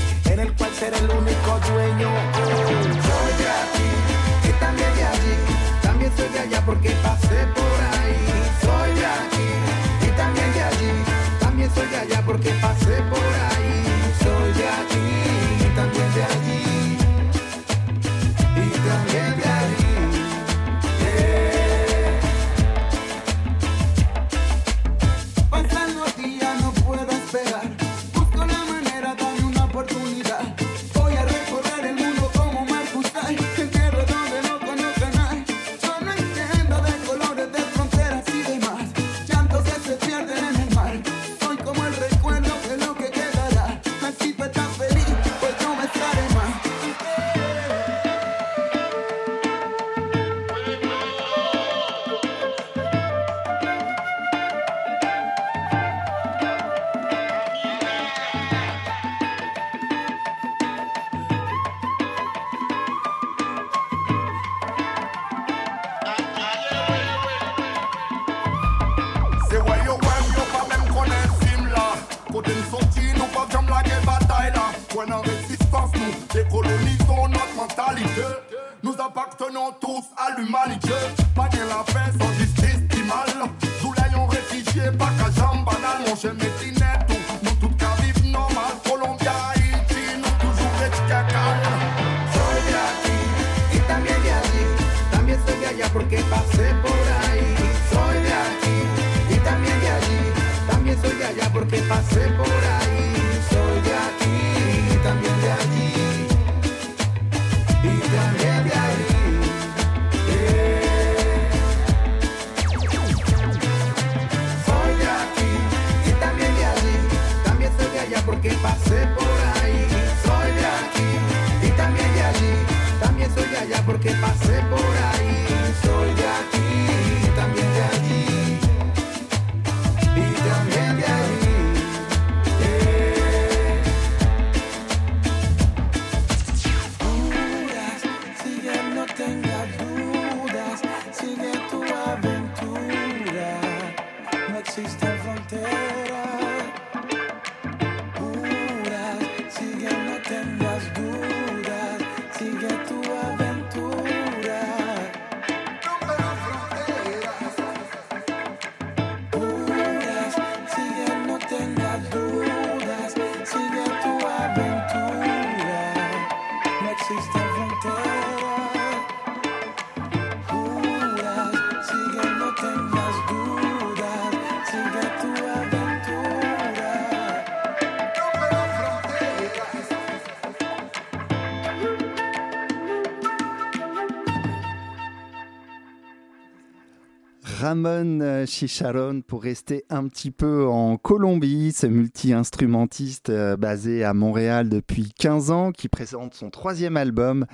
Ramon 187.68 188.20
euh, 188.22 188.46
Chicharon 188.46 189.20
pour 189.20 189.42
rester 189.42 189.84
un 189.90 190.08
petit 190.08 190.30
peu 190.30 190.66
en 190.66 190.96
Colombie, 190.96 191.72
ce 191.76 191.86
multi-instrumentiste 191.86 193.28
euh, 193.28 193.58
basé 193.58 194.04
à 194.04 194.14
Montréal 194.14 194.70
depuis 194.70 195.12
15 195.18 195.50
ans 195.50 195.70
qui 195.72 195.90
présente 195.90 196.32
son 196.32 196.48
troisième 196.48 196.96
album 196.96 197.44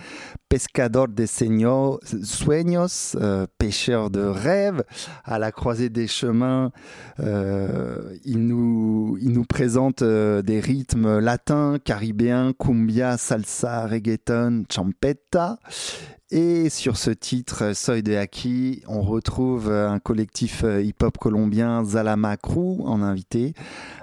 Pescador 0.48 1.08
de 1.08 1.26
Sueños, 1.26 1.98
euh, 3.16 3.46
pêcheur 3.58 4.10
de 4.10 4.20
rêves. 4.20 4.84
À 5.24 5.40
la 5.40 5.50
croisée 5.50 5.88
des 5.88 6.06
chemins, 6.06 6.70
il, 7.18 8.46
nous, 8.46 9.44
présente 9.48 10.04
des 10.04 10.60
rythmes 10.60 11.18
latins, 11.18 11.78
caribéens, 11.84 12.52
cumbia, 12.52 13.16
salsa, 13.16 13.88
reggaeton, 13.88 14.62
champeta. 14.70 15.58
Et 16.36 16.68
sur 16.68 16.96
ce 16.96 17.12
titre, 17.12 17.76
Soy 17.76 18.02
de 18.02 18.16
Aki, 18.16 18.82
on 18.88 19.02
retrouve 19.02 19.70
un 19.70 20.00
collectif 20.00 20.64
euh, 20.64 20.82
hip-hop 20.82 21.16
colombien 21.16 21.84
Zalama 21.84 22.36
Crew 22.36 22.80
en 22.84 23.02
invité, 23.02 23.54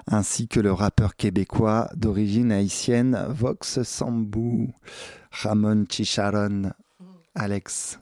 ainsi 0.06 0.48
que 0.48 0.58
le 0.58 0.72
rappeur 0.72 1.14
québécois 1.14 1.90
d'origine 1.94 2.50
haïtienne 2.50 3.22
Vox 3.28 3.82
Sambou, 3.82 4.72
Ramon 5.30 5.84
Chicharon. 5.90 6.70
Alex. 7.34 7.98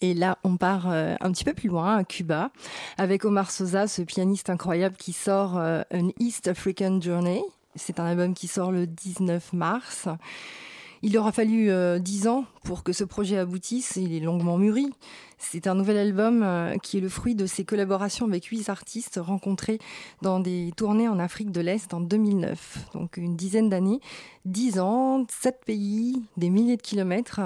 Et 0.00 0.14
là, 0.14 0.38
on 0.42 0.56
part 0.56 0.90
euh, 0.90 1.14
un 1.20 1.30
petit 1.30 1.44
peu 1.44 1.54
plus 1.54 1.68
loin, 1.68 1.98
à 1.98 2.02
Cuba, 2.02 2.50
avec 2.98 3.24
Omar 3.24 3.52
Sosa, 3.52 3.86
ce 3.86 4.02
pianiste 4.02 4.50
incroyable 4.50 4.96
qui 4.96 5.12
sort 5.12 5.56
euh, 5.56 5.82
un 5.92 6.08
East 6.18 6.48
African 6.48 7.00
Journey. 7.00 7.40
C'est 7.76 8.00
un 8.00 8.06
album 8.06 8.34
qui 8.34 8.48
sort 8.48 8.72
le 8.72 8.88
19 8.88 9.52
mars. 9.52 10.08
Il 11.02 11.16
aura 11.16 11.32
fallu 11.32 11.70
euh, 11.70 11.98
dix 11.98 12.28
ans 12.28 12.44
pour 12.62 12.82
que 12.82 12.92
ce 12.92 13.04
projet 13.04 13.38
aboutisse. 13.38 13.96
Il 13.96 14.14
est 14.14 14.20
longuement 14.20 14.58
mûri. 14.58 14.86
C'est 15.38 15.66
un 15.66 15.74
nouvel 15.74 15.96
album 15.96 16.42
euh, 16.42 16.76
qui 16.76 16.98
est 16.98 17.00
le 17.00 17.08
fruit 17.08 17.34
de 17.34 17.46
ses 17.46 17.64
collaborations 17.64 18.26
avec 18.26 18.44
huit 18.44 18.68
artistes 18.68 19.18
rencontrés 19.18 19.78
dans 20.20 20.40
des 20.40 20.70
tournées 20.76 21.08
en 21.08 21.18
Afrique 21.18 21.52
de 21.52 21.62
l'Est 21.62 21.94
en 21.94 22.00
2009. 22.00 22.90
Donc 22.92 23.16
une 23.16 23.34
dizaine 23.34 23.70
d'années, 23.70 24.00
dix 24.44 24.78
ans, 24.78 25.24
sept 25.30 25.64
pays, 25.64 26.22
des 26.36 26.50
milliers 26.50 26.76
de 26.76 26.82
kilomètres. 26.82 27.40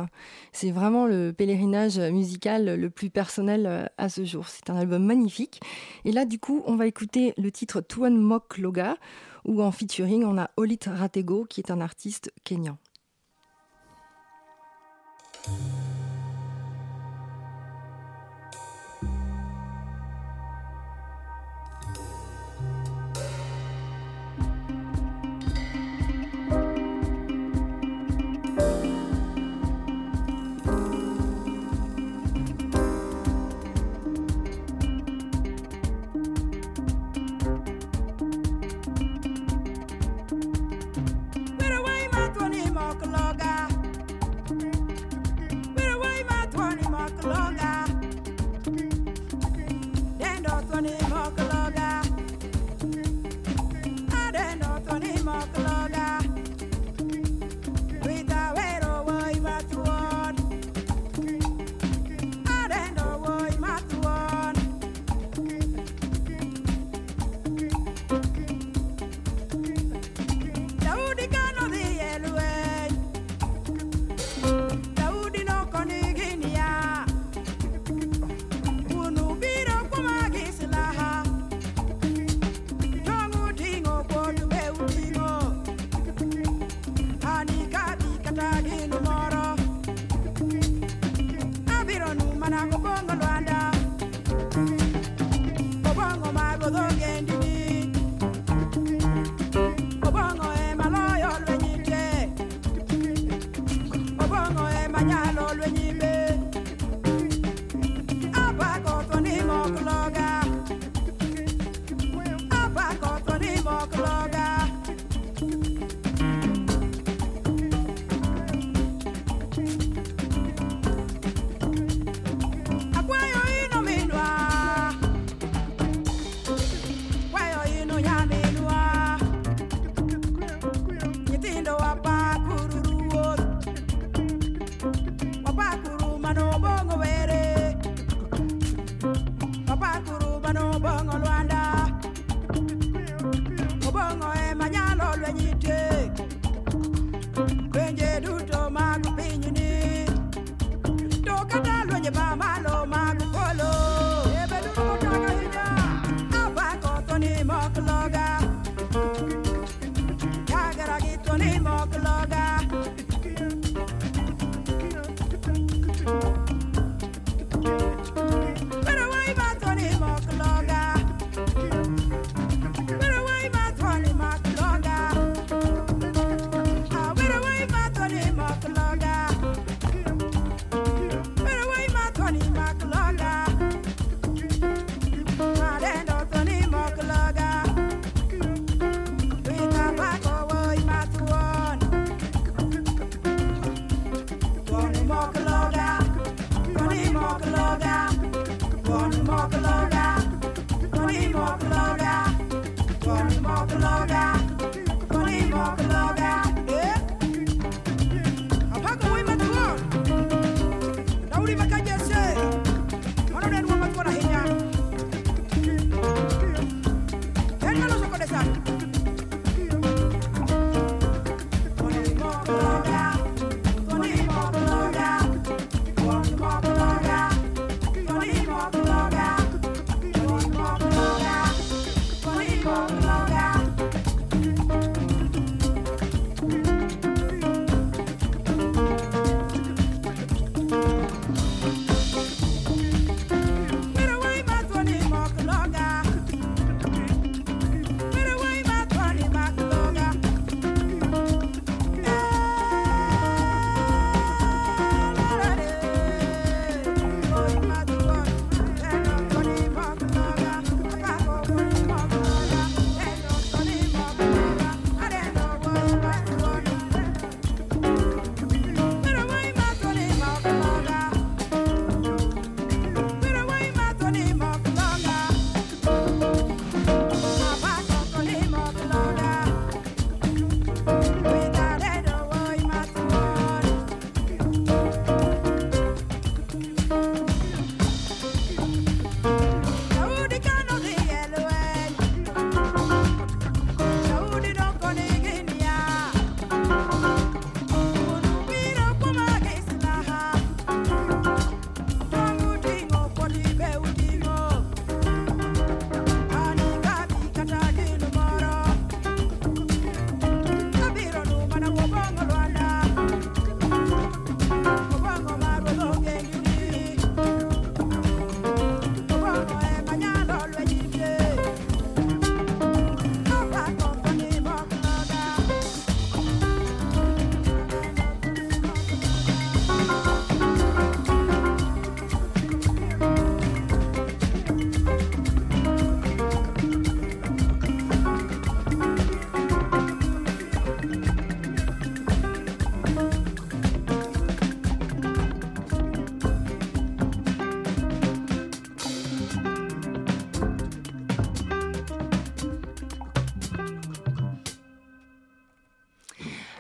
C'est 0.50 0.72
vraiment 0.72 1.06
le 1.06 1.32
pèlerinage 1.32 2.00
musical 2.00 2.74
le 2.74 2.90
plus 2.90 3.10
personnel 3.10 3.66
euh, 3.66 3.86
à 3.98 4.08
ce 4.08 4.24
jour. 4.24 4.48
C'est 4.48 4.68
un 4.68 4.76
album 4.76 5.04
magnifique. 5.04 5.60
Et 6.04 6.10
là, 6.10 6.24
du 6.24 6.40
coup, 6.40 6.64
on 6.66 6.74
va 6.74 6.88
écouter 6.88 7.34
le 7.36 7.52
titre 7.52 7.80
Tuan 7.80 8.16
Mok 8.16 8.58
Loga, 8.58 8.96
où 9.44 9.62
en 9.62 9.70
featuring, 9.70 10.24
on 10.24 10.38
a 10.38 10.50
Olit 10.56 10.80
Ratego, 10.86 11.44
qui 11.44 11.60
est 11.60 11.70
un 11.70 11.80
artiste 11.80 12.32
kényan. 12.42 12.78
Thank 15.46 15.58
you. 15.58 15.83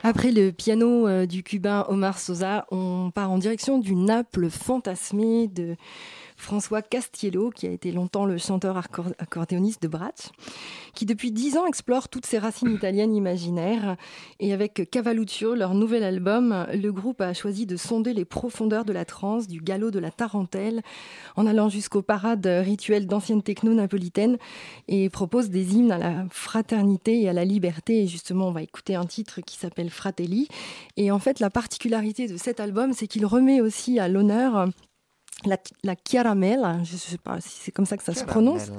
Après 0.06 0.32
le 0.32 0.52
piano 0.52 1.08
euh, 1.08 1.24
du 1.24 1.42
cubain 1.42 1.86
Omar 1.88 2.18
Sosa, 2.18 2.66
on 2.70 3.10
part 3.10 3.30
en 3.30 3.38
direction 3.38 3.78
du 3.78 3.94
Naples 3.94 4.50
fantasmé 4.50 5.48
de 5.48 5.76
François 6.36 6.82
Castiello, 6.82 7.48
qui 7.48 7.66
a 7.66 7.70
été 7.70 7.90
longtemps 7.90 8.26
le 8.26 8.36
chanteur 8.36 8.76
accordéoniste 8.76 9.82
de 9.82 9.88
Bratsch, 9.88 10.28
qui 10.94 11.06
depuis 11.06 11.32
dix 11.32 11.56
ans 11.56 11.66
explore 11.66 12.08
toutes 12.08 12.26
ses 12.26 12.38
racines 12.38 12.72
italiennes 12.72 13.14
imaginaires. 13.14 13.96
Et 14.40 14.52
avec 14.52 14.88
Cavalluccio, 14.90 15.54
leur 15.54 15.74
nouvel 15.74 16.02
album, 16.02 16.66
le 16.72 16.90
groupe 16.90 17.20
a 17.20 17.34
choisi 17.34 17.66
de 17.66 17.76
sonder 17.76 18.12
les 18.12 18.24
profondeurs 18.24 18.84
de 18.84 18.92
la 18.92 19.04
trance, 19.04 19.46
du 19.46 19.60
galop 19.60 19.90
de 19.90 19.98
la 19.98 20.10
tarentelle, 20.10 20.82
en 21.36 21.46
allant 21.46 21.68
jusqu'aux 21.68 22.02
parades 22.02 22.46
rituelles 22.46 23.06
d'anciennes 23.06 23.42
techno 23.42 23.74
napolitaines 23.74 24.38
et 24.88 25.08
propose 25.10 25.50
des 25.50 25.74
hymnes 25.76 25.92
à 25.92 25.98
la 25.98 26.24
fraternité 26.30 27.22
et 27.22 27.28
à 27.28 27.32
la 27.32 27.44
liberté. 27.44 28.02
Et 28.02 28.06
justement, 28.06 28.48
on 28.48 28.52
va 28.52 28.62
écouter 28.62 28.94
un 28.94 29.06
titre 29.06 29.40
qui 29.40 29.58
s'appelle 29.58 29.90
Fratelli. 29.90 30.48
Et 30.96 31.10
en 31.10 31.18
fait, 31.18 31.40
la 31.40 31.50
particularité 31.50 32.28
de 32.28 32.36
cet 32.36 32.60
album, 32.60 32.92
c'est 32.92 33.06
qu'il 33.06 33.26
remet 33.26 33.60
aussi 33.60 33.98
à 33.98 34.08
l'honneur 34.08 34.68
la, 35.44 35.58
la 35.82 35.94
Chiaramella, 35.94 36.82
je 36.84 36.94
ne 36.94 36.98
sais 36.98 37.18
pas 37.18 37.40
si 37.40 37.60
c'est 37.60 37.72
comme 37.72 37.86
ça 37.86 37.96
que 37.96 38.04
ça 38.04 38.14
se 38.14 38.24
prononce, 38.24 38.70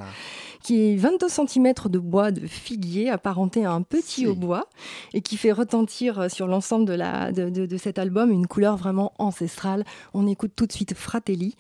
qui 0.66 0.82
est 0.94 0.96
22 0.96 1.28
cm 1.30 1.74
de 1.90 2.00
bois 2.00 2.32
de 2.32 2.48
figuier 2.48 3.12
apparenté 3.12 3.66
à 3.66 3.72
un 3.72 3.84
petit 3.84 4.26
hautbois 4.26 4.68
et 5.14 5.22
qui 5.22 5.38
fait 5.38 5.52
retentir 5.52 6.20
euh, 6.22 6.28
sur 6.28 6.48
l'ensemble 6.48 6.86
de, 6.86 6.94
la- 6.94 7.32
de, 7.32 7.52
de- 7.52 7.68
de 7.68 7.78
cet 7.78 8.00
album 8.00 8.32
une 8.32 8.48
couleur 8.48 8.76
vraiment 8.76 9.14
ancestrale. 9.20 9.84
On 10.16 10.26
écoute 10.26 10.54
tout 10.56 10.66
de 10.66 10.72
suite 10.72 10.96
Fratelli, 10.96 11.56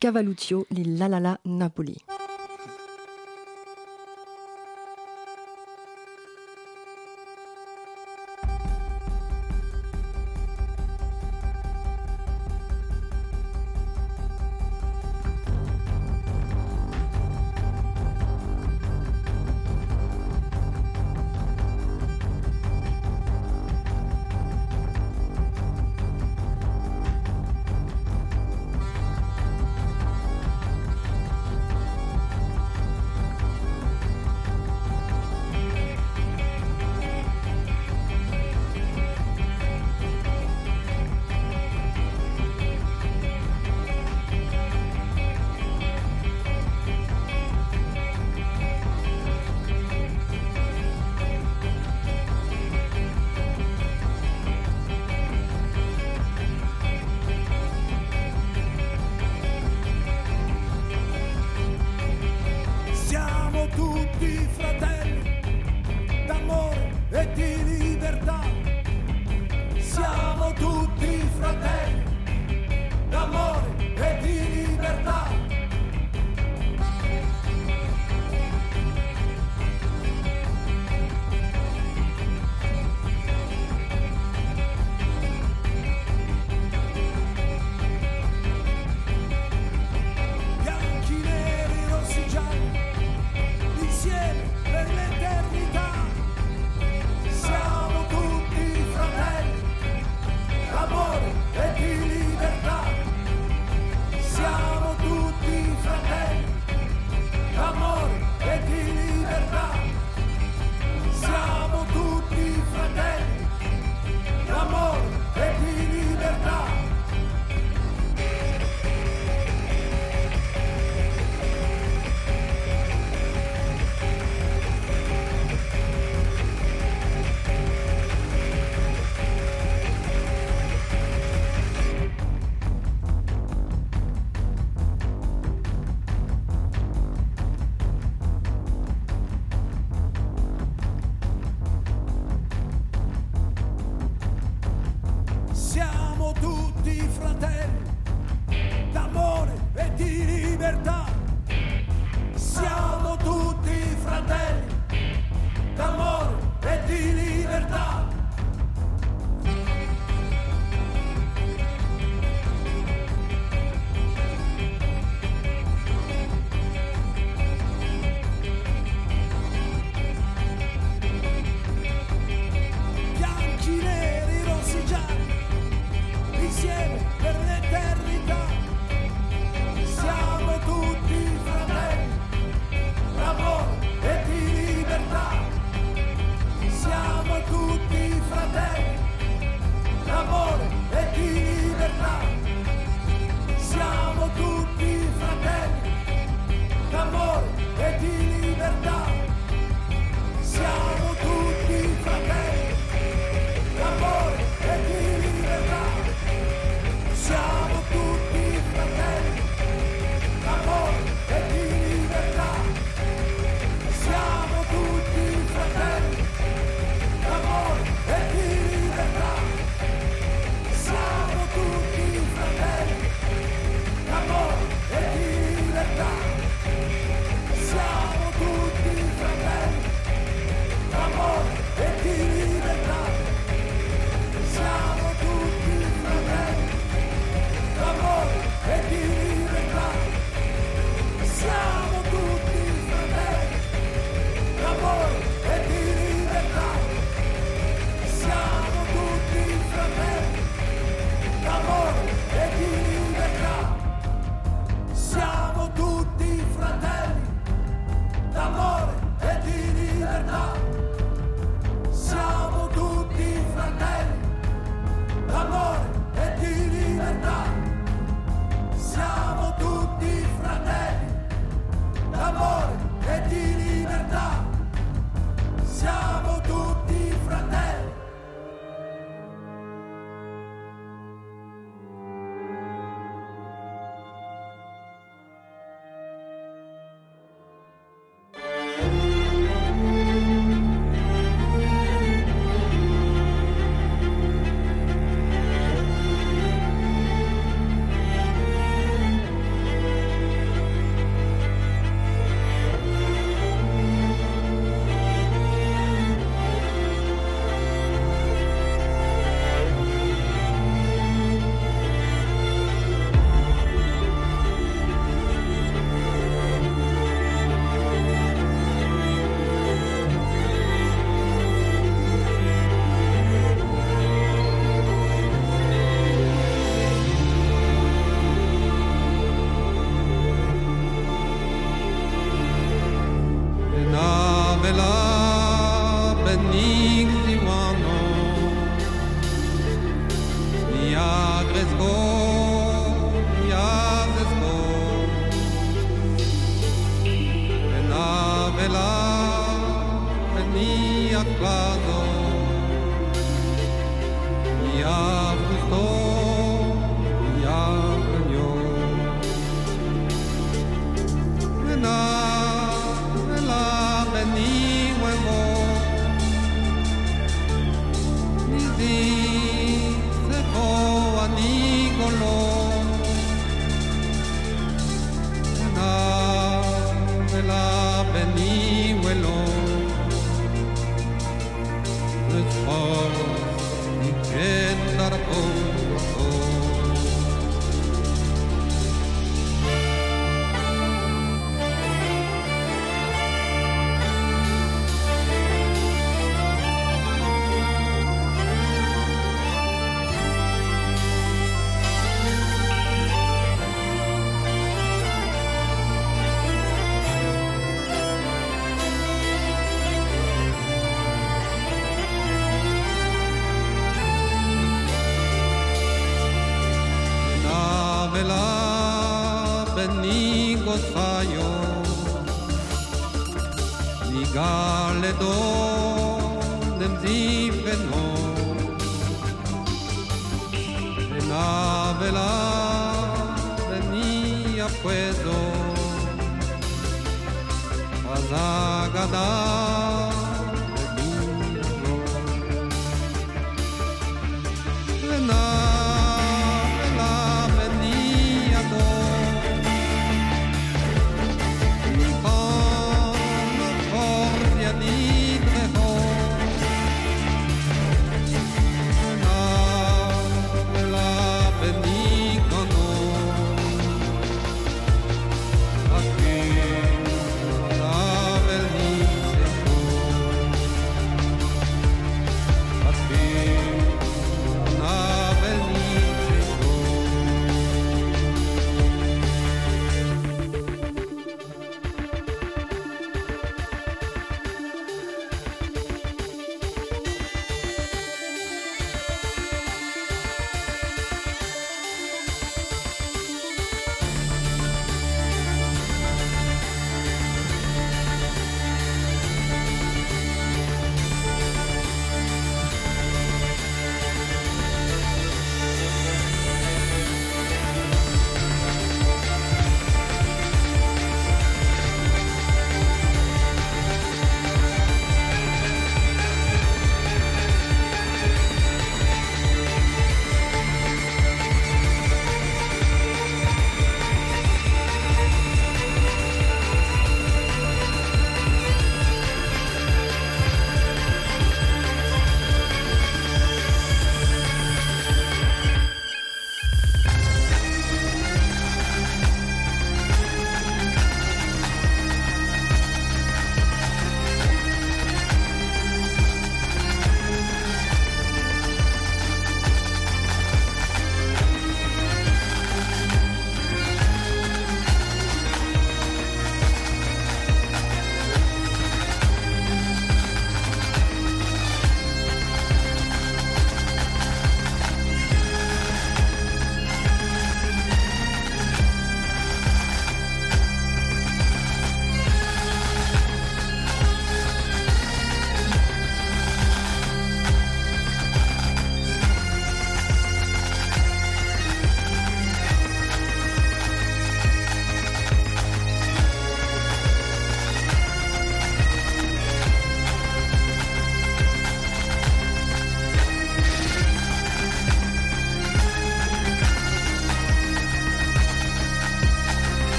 Cavalluccio, 0.00 0.66
les 0.70 0.84
La 0.84 1.08
La 1.08 1.18
La 1.18 1.38
Napoli. 1.46 1.96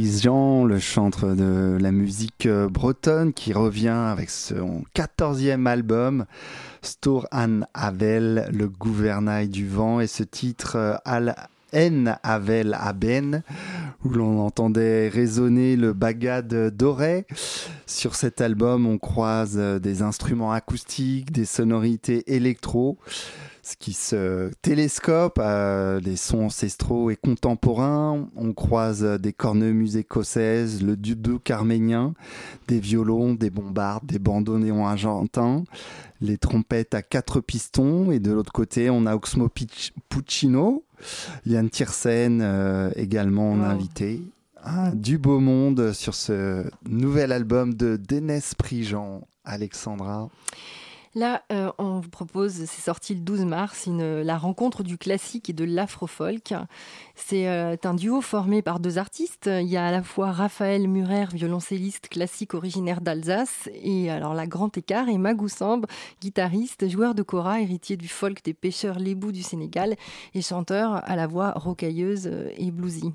Le 0.00 0.78
chantre 0.78 1.34
de 1.34 1.76
la 1.80 1.90
musique 1.90 2.46
euh, 2.46 2.68
bretonne, 2.68 3.32
qui 3.32 3.52
revient 3.52 3.88
avec 3.88 4.30
son 4.30 4.84
14e 4.94 5.66
album, 5.66 6.24
Stor 6.82 7.26
an 7.32 7.62
Avel, 7.74 8.48
le 8.52 8.68
gouvernail 8.68 9.48
du 9.48 9.66
vent, 9.66 9.98
et 9.98 10.06
ce 10.06 10.22
titre 10.22 10.76
euh, 10.76 10.94
Al 11.04 11.34
En 11.74 12.14
Avel 12.22 12.76
Aben, 12.78 13.42
où 14.04 14.10
l'on 14.10 14.38
entendait 14.38 15.08
résonner 15.08 15.74
le 15.74 15.92
bagad 15.94 16.54
doré. 16.76 17.26
Sur 17.86 18.14
cet 18.14 18.40
album, 18.40 18.86
on 18.86 18.98
croise 18.98 19.56
euh, 19.58 19.80
des 19.80 20.02
instruments 20.02 20.52
acoustiques, 20.52 21.32
des 21.32 21.44
sonorités 21.44 22.22
électro 22.32 22.98
ce 23.68 23.76
qui 23.76 23.92
se 23.92 24.50
télescope 24.62 25.38
à 25.38 26.00
des 26.00 26.16
sons 26.16 26.44
ancestraux 26.44 27.10
et 27.10 27.16
contemporains. 27.16 28.28
On 28.34 28.54
croise 28.54 29.02
des 29.02 29.34
cornemuses 29.34 29.96
écossaises, 29.96 30.82
le 30.82 30.96
duduk 30.96 31.50
arménien, 31.50 32.14
des 32.66 32.80
violons, 32.80 33.34
des 33.34 33.50
bombardes, 33.50 34.06
des 34.06 34.18
bandoneons 34.18 34.86
argentins, 34.86 35.64
les 36.22 36.38
trompettes 36.38 36.94
à 36.94 37.02
quatre 37.02 37.40
pistons. 37.40 38.10
Et 38.10 38.20
de 38.20 38.32
l'autre 38.32 38.52
côté, 38.52 38.88
on 38.88 39.04
a 39.04 39.14
Oxmo 39.14 39.50
Puccino, 40.08 40.84
Yann 41.44 41.68
Tiersen 41.68 42.40
euh, 42.40 42.90
également 42.96 43.52
en 43.52 43.60
invité. 43.60 44.22
Ah, 44.62 44.92
du 44.94 45.18
beau 45.18 45.40
monde 45.40 45.92
sur 45.92 46.14
ce 46.14 46.64
nouvel 46.88 47.32
album 47.32 47.74
de 47.74 47.96
Dénès 47.96 48.54
Prigent. 48.54 49.26
Alexandra. 49.44 50.28
Là, 51.14 51.42
euh, 51.52 51.72
on 51.78 52.00
vous 52.00 52.08
propose, 52.08 52.52
c'est 52.52 52.82
sorti 52.82 53.14
le 53.14 53.20
12 53.20 53.44
mars, 53.44 53.88
la 53.88 54.38
rencontre 54.38 54.82
du 54.82 54.98
classique 54.98 55.50
et 55.50 55.52
de 55.52 55.64
l'afro-folk. 55.64 56.54
C'est 57.20 57.48
euh, 57.48 57.76
un 57.84 57.94
duo 57.94 58.20
formé 58.20 58.62
par 58.62 58.80
deux 58.80 58.96
artistes. 58.96 59.50
Il 59.52 59.66
y 59.66 59.76
a 59.76 59.86
à 59.86 59.90
la 59.90 60.02
fois 60.02 60.30
Raphaël 60.30 60.86
Murer, 60.88 61.26
violoncelliste 61.34 62.08
classique 62.08 62.54
originaire 62.54 63.00
d'Alsace, 63.00 63.68
et 63.74 64.10
alors 64.10 64.34
la 64.34 64.46
Grand 64.46 64.74
Écart, 64.78 65.08
et 65.08 65.18
Magou 65.18 65.48
Samb, 65.48 65.84
guitariste, 66.22 66.88
joueur 66.88 67.14
de 67.14 67.22
kora, 67.22 67.60
héritier 67.60 67.96
du 67.96 68.08
folk 68.08 68.42
des 68.44 68.54
pêcheurs 68.54 68.98
lébous 68.98 69.32
du 69.32 69.42
Sénégal, 69.42 69.96
et 70.32 70.42
chanteur 70.42 71.02
à 71.04 71.16
la 71.16 71.26
voix 71.26 71.52
rocailleuse 71.56 72.30
et 72.56 72.70
bluesy. 72.70 73.12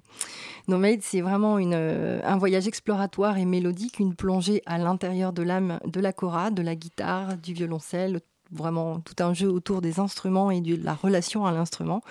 Nomade, 0.67 1.01
c'est 1.01 1.21
vraiment 1.21 1.57
une, 1.57 1.73
euh, 1.73 2.19
un 2.23 2.37
voyage 2.37 2.67
exploratoire 2.67 3.37
et 3.37 3.45
mélodique, 3.45 3.99
une 3.99 4.15
plongée 4.15 4.61
à 4.65 4.77
l'intérieur 4.77 5.33
de 5.33 5.43
l'âme 5.43 5.79
de 5.85 5.99
la 5.99 6.13
kora, 6.13 6.51
de 6.51 6.61
la 6.61 6.75
guitare, 6.75 7.37
du 7.37 7.53
violoncelle, 7.53 8.21
vraiment 8.53 8.99
tout 8.99 9.21
un 9.23 9.33
jeu 9.33 9.49
autour 9.49 9.81
des 9.81 9.99
instruments 9.99 10.51
et 10.51 10.61
de 10.61 10.75
la 10.81 10.93
relation 10.93 11.45
à 11.45 11.51
l'instrument. 11.51 12.01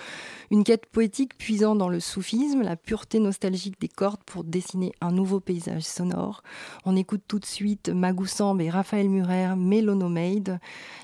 Une 0.51 0.65
quête 0.65 0.87
poétique 0.87 1.37
puisant 1.39 1.75
dans 1.75 1.89
le 1.89 2.01
soufisme, 2.01 2.63
la 2.63 2.77
pureté 2.77 3.19
nostalgique 3.19 3.81
des 3.81 3.89
cordes 3.89 4.23
pour 4.27 4.45
dessiner 4.45 4.93
un 5.01 5.13
nouveau 5.13 5.41
paysage 5.41 5.83
sonore. 5.83 6.43
On 6.85 6.97
écoute 6.97 7.23
tout 7.27 7.39
de 7.39 7.47
suite 7.47 7.89
Magou 7.89 8.27
et 8.61 8.71
Raphaël 8.71 9.09
Murer, 9.09 9.57
Mélonomade. 9.57 10.61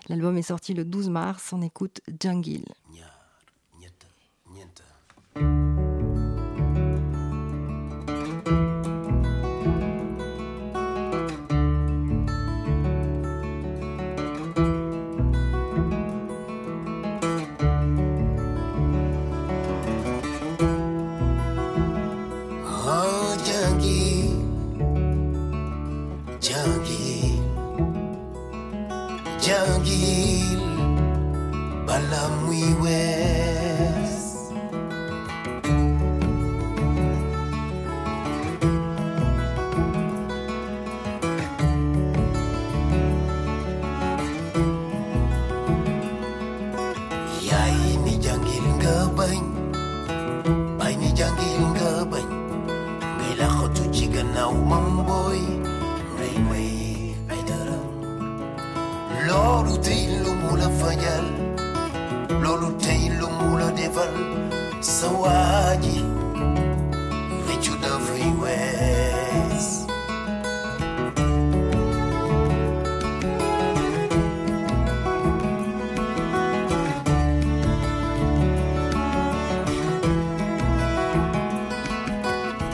L'album 0.09 0.37
est 0.37 0.43
sorti 0.43 0.75
le 0.75 0.85
12 0.85 1.11
mars. 1.11 1.53
On 1.53 1.63
écoute 1.63 2.01
Jungle. 2.21 2.65
alam 32.09 32.49
wiwes 32.49 34.17
Yai 47.45 47.77
ni 48.05 48.17
janggil 48.25 48.67
gabay 48.81 49.37
Bay 50.81 50.97
ni 50.97 51.13
janggil 51.13 51.61
gabay 51.77 52.25
Ngay 53.21 53.33
ko 53.37 53.67
tu 53.77 53.85
chigan 53.93 54.33
na 54.33 54.49
umang 54.49 55.05
ay 57.29 57.41
daram 57.45 57.85
Lord 59.29 59.77
util 59.77 60.25
mo 60.41 60.57
fayal 60.81 61.38
loolu 62.49 62.71
tey 62.85 63.03
lu 63.21 63.27
mu 63.39 63.49
la 63.61 63.69
defal 63.79 64.15
sa 64.95 65.09
waaji 65.21 65.97
réccu 67.47 67.75
dafay 67.83 68.27
wees 68.41 69.67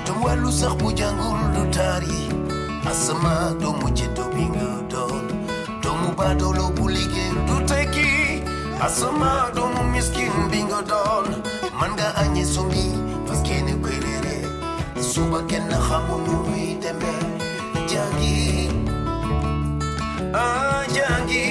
te 0.05 0.13
sax 0.61 0.75
bu 0.81 0.89
jàngul 0.99 1.41
du 1.55 1.63
taari 1.77 2.21
asama 2.91 3.35
nga 4.55 4.71
doon 5.83 6.03
baadoolo 6.19 6.67
bu 6.77 6.85
liggéey 6.95 7.33
du 7.49 7.57
tekki 7.71 8.11
asama 8.87 9.54
skin 10.07 10.35
bingo 10.53 10.81
doll. 10.93 11.27
Manga 11.81 12.09
anye 12.23 12.45
sumi, 12.45 12.87
paske 13.27 13.57
ne 13.67 13.75
kwelere 13.85 14.37
suba 15.11 15.41
ken 15.49 15.65
na 15.71 15.79
khamunu 15.87 16.37
iteme 16.67 17.13
jangi 17.91 18.69
ah 20.43 20.83
jangi 20.97 21.45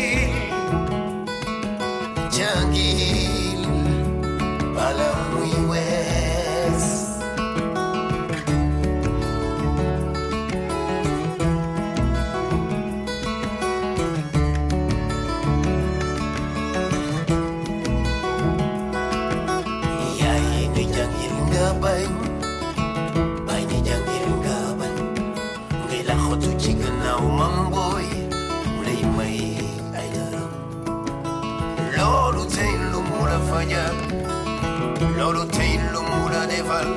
lolote 35.18 35.74
ilomula 35.74 36.46
neval 36.48 36.88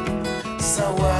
sawa 0.59 1.15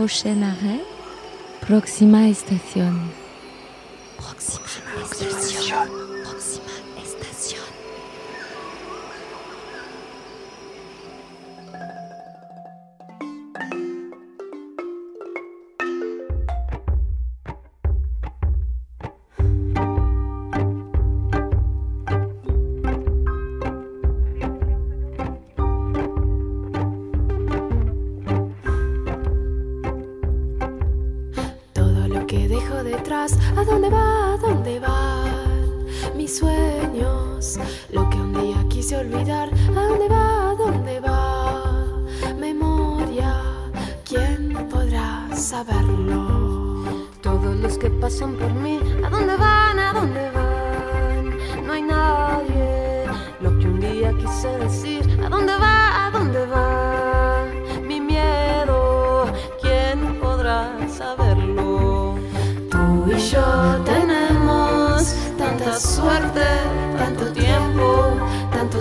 Prochain 0.00 0.42
Proxima 1.60 2.26
Estación. 2.30 3.19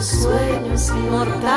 Sueños 0.09 0.89
inmortales. 0.89 1.51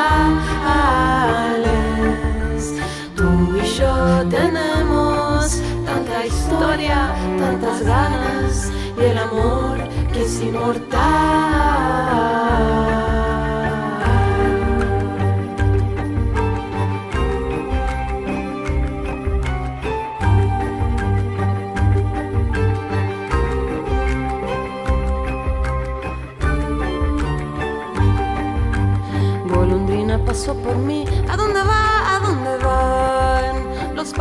Tú 3.16 3.56
y 3.56 3.64
yo 3.78 4.24
tenemos 4.28 5.60
tanta 5.86 6.26
historia, 6.26 7.14
tantas 7.38 7.82
ganas 7.82 8.70
y 8.98 9.00
el 9.04 9.18
amor 9.18 9.78
que 10.12 10.22
es 10.24 10.40
inmortal. 10.40 10.92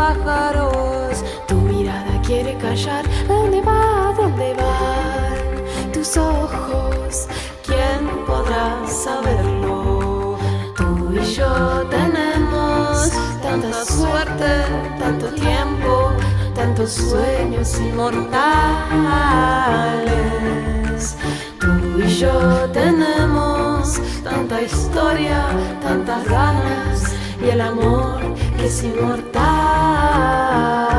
Pájaros? 0.02 1.24
Tu 1.48 1.56
mirada 1.56 2.14
quiere 2.28 2.54
callar. 2.58 3.04
¿A 3.30 3.34
dónde 3.34 3.60
va? 3.62 4.10
¿A 4.10 4.14
dónde 4.20 4.50
van 4.62 5.92
tus 5.94 6.10
ojos? 6.18 7.28
¿Quién 7.68 8.00
podrá 8.30 8.66
saberlo? 8.88 10.38
Tú 10.78 10.88
y 11.22 11.24
yo 11.38 11.54
tenemos 11.98 13.12
tanta 13.48 13.86
suerte, 13.98 14.52
tanto 15.02 15.28
tiempo, 15.48 15.94
tantos 16.56 16.92
sueños 17.10 17.68
inmortales. 17.88 18.22
Tú 21.62 21.74
y 22.04 22.08
yo 22.22 22.36
tenemos 22.80 24.00
tanta 24.24 24.56
historia, 24.62 25.40
tantas 25.86 26.22
ganas 26.38 27.21
y 27.44 27.50
el 27.50 27.62
amor 27.62 28.20
que 28.58 28.66
es 28.66 28.84
inmortal. 28.84 30.91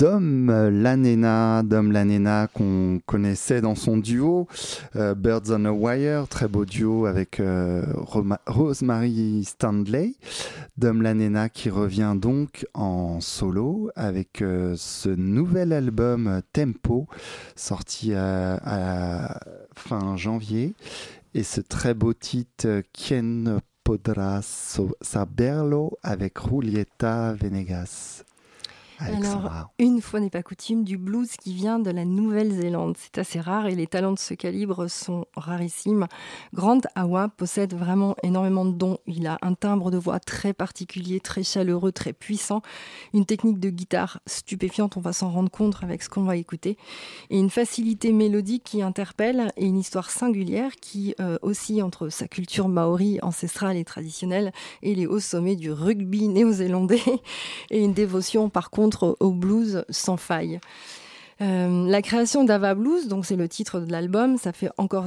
Dom 0.00 0.50
Lanena, 0.50 1.62
Dom 1.62 1.92
Lanena 1.92 2.46
qu'on 2.46 3.02
connaissait 3.04 3.60
dans 3.60 3.74
son 3.74 3.98
duo 3.98 4.48
euh, 4.96 5.14
Birds 5.14 5.50
on 5.50 5.66
a 5.66 5.70
Wire, 5.72 6.26
très 6.26 6.48
beau 6.48 6.64
duo 6.64 7.04
avec 7.04 7.38
euh, 7.38 7.84
Rosemary 8.46 9.44
Stanley. 9.44 10.14
Dom 10.78 11.02
Lanena 11.02 11.50
qui 11.50 11.68
revient 11.68 12.14
donc 12.16 12.66
en 12.72 13.20
solo 13.20 13.90
avec 13.94 14.40
euh, 14.40 14.74
ce 14.78 15.10
nouvel 15.10 15.70
album 15.74 16.40
Tempo 16.54 17.06
sorti 17.54 18.14
à, 18.14 19.38
fin 19.74 20.16
janvier 20.16 20.72
et 21.34 21.42
ce 21.42 21.60
très 21.60 21.92
beau 21.92 22.14
titre 22.14 22.80
Quien 22.94 23.60
podrá 23.84 24.40
so- 24.40 24.96
saberlo 25.02 25.98
avec 26.02 26.38
Julieta 26.40 27.34
Venegas. 27.34 28.24
Alors, 29.00 29.70
une 29.78 30.02
fois 30.02 30.20
n'est 30.20 30.30
pas 30.30 30.42
coutume, 30.42 30.84
du 30.84 30.98
blues 30.98 31.30
qui 31.36 31.54
vient 31.54 31.78
de 31.78 31.90
la 31.90 32.04
Nouvelle-Zélande. 32.04 32.96
C'est 32.98 33.18
assez 33.18 33.40
rare 33.40 33.66
et 33.66 33.74
les 33.74 33.86
talents 33.86 34.12
de 34.12 34.18
ce 34.18 34.34
calibre 34.34 34.88
sont 34.88 35.24
rarissimes. 35.34 36.06
Grant 36.52 36.80
Awa 36.94 37.28
possède 37.28 37.74
vraiment 37.74 38.14
énormément 38.22 38.66
de 38.66 38.72
dons. 38.72 38.98
Il 39.06 39.26
a 39.26 39.38
un 39.40 39.54
timbre 39.54 39.90
de 39.90 39.96
voix 39.96 40.20
très 40.20 40.52
particulier, 40.52 41.20
très 41.20 41.42
chaleureux, 41.42 41.92
très 41.92 42.12
puissant, 42.12 42.60
une 43.14 43.24
technique 43.24 43.58
de 43.58 43.70
guitare 43.70 44.20
stupéfiante, 44.26 44.96
on 44.98 45.00
va 45.00 45.12
s'en 45.12 45.30
rendre 45.30 45.50
compte 45.50 45.76
avec 45.82 46.02
ce 46.02 46.10
qu'on 46.10 46.24
va 46.24 46.36
écouter, 46.36 46.76
et 47.30 47.38
une 47.38 47.50
facilité 47.50 48.12
mélodique 48.12 48.64
qui 48.64 48.82
interpelle 48.82 49.52
et 49.56 49.66
une 49.66 49.78
histoire 49.78 50.10
singulière 50.10 50.72
qui 50.76 51.14
euh, 51.20 51.38
oscille 51.42 51.82
entre 51.82 52.10
sa 52.10 52.28
culture 52.28 52.68
maori 52.68 53.18
ancestrale 53.22 53.76
et 53.76 53.84
traditionnelle 53.84 54.52
et 54.82 54.94
les 54.94 55.06
hauts 55.06 55.20
sommets 55.20 55.56
du 55.56 55.72
rugby 55.72 56.28
néo-zélandais 56.28 57.00
et 57.70 57.82
une 57.82 57.94
dévotion 57.94 58.50
par 58.50 58.70
contre 58.70 58.89
au 59.20 59.32
blues 59.32 59.84
sans 59.88 60.16
faille. 60.16 60.60
Euh, 61.42 61.86
la 61.88 62.02
création 62.02 62.44
d'Ava 62.44 62.74
Blues, 62.74 63.08
donc 63.08 63.24
c'est 63.24 63.36
le 63.36 63.48
titre 63.48 63.80
de 63.80 63.90
l'album, 63.90 64.36
ça 64.36 64.52
fait 64.52 64.68
encore, 64.76 65.06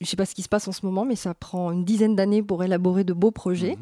je 0.00 0.06
sais 0.06 0.16
pas 0.16 0.26
ce 0.26 0.34
qui 0.34 0.42
se 0.42 0.48
passe 0.48 0.68
en 0.68 0.72
ce 0.72 0.86
moment, 0.86 1.04
mais 1.04 1.16
ça 1.16 1.34
prend 1.34 1.72
une 1.72 1.84
dizaine 1.84 2.14
d'années 2.14 2.40
pour 2.40 2.62
élaborer 2.62 3.02
de 3.02 3.12
beaux 3.12 3.32
projets. 3.32 3.76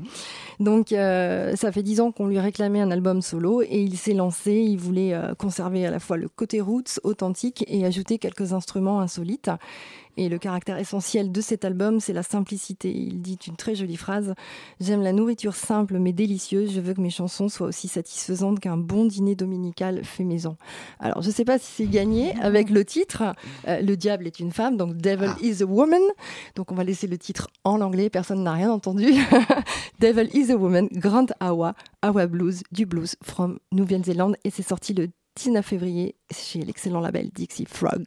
Donc 0.60 0.92
euh, 0.92 1.54
ça 1.56 1.72
fait 1.72 1.82
dix 1.82 2.00
ans 2.00 2.10
qu'on 2.10 2.26
lui 2.26 2.38
réclamait 2.38 2.80
un 2.80 2.90
album 2.90 3.20
solo 3.20 3.60
et 3.60 3.82
il 3.82 3.98
s'est 3.98 4.14
lancé. 4.14 4.52
Il 4.52 4.78
voulait 4.78 5.12
euh, 5.12 5.34
conserver 5.34 5.84
à 5.84 5.90
la 5.90 5.98
fois 5.98 6.16
le 6.16 6.30
côté 6.30 6.62
roots 6.62 7.00
authentique 7.04 7.64
et 7.68 7.84
ajouter 7.84 8.16
quelques 8.16 8.54
instruments 8.54 9.00
insolites. 9.00 9.50
Et 10.16 10.28
le 10.28 10.38
caractère 10.38 10.78
essentiel 10.78 11.32
de 11.32 11.40
cet 11.40 11.64
album, 11.64 12.00
c'est 12.00 12.12
la 12.12 12.22
simplicité. 12.22 12.90
Il 12.92 13.20
dit 13.20 13.38
une 13.46 13.56
très 13.56 13.74
jolie 13.74 13.96
phrase 13.96 14.34
J'aime 14.80 15.02
la 15.02 15.12
nourriture 15.12 15.54
simple 15.54 15.98
mais 15.98 16.12
délicieuse. 16.12 16.72
Je 16.72 16.80
veux 16.80 16.94
que 16.94 17.00
mes 17.00 17.10
chansons 17.10 17.48
soient 17.48 17.68
aussi 17.68 17.88
satisfaisantes 17.88 18.60
qu'un 18.60 18.76
bon 18.76 19.04
dîner 19.04 19.34
dominical 19.34 20.04
fait 20.04 20.24
maison. 20.24 20.56
Alors, 20.98 21.22
je 21.22 21.28
ne 21.28 21.32
sais 21.32 21.44
pas 21.44 21.58
si 21.58 21.70
c'est 21.76 21.86
gagné 21.86 22.34
avec 22.40 22.70
le 22.70 22.84
titre. 22.84 23.22
Euh, 23.68 23.80
le 23.80 23.96
diable 23.96 24.26
est 24.26 24.40
une 24.40 24.52
femme, 24.52 24.76
donc 24.76 24.96
Devil 24.96 25.30
is 25.42 25.62
a 25.62 25.66
woman. 25.66 26.02
Donc, 26.56 26.72
on 26.72 26.74
va 26.74 26.84
laisser 26.84 27.06
le 27.06 27.18
titre 27.18 27.48
en 27.64 27.80
anglais. 27.80 28.10
Personne 28.10 28.42
n'a 28.42 28.52
rien 28.52 28.70
entendu. 28.70 29.12
Devil 30.00 30.28
is 30.34 30.50
a 30.50 30.56
woman, 30.56 30.88
Grand 30.92 31.26
Awa, 31.40 31.74
Awa 32.02 32.26
Blues, 32.26 32.62
du 32.72 32.86
blues 32.86 33.16
from 33.22 33.58
Nouvelle-Zélande. 33.72 34.36
Et 34.44 34.50
c'est 34.50 34.62
sorti 34.62 34.94
le 34.94 35.08
19 35.36 35.64
février 35.64 36.16
chez 36.30 36.60
l'excellent 36.60 37.00
label 37.00 37.30
Dixie 37.30 37.66
Frog. 37.66 38.06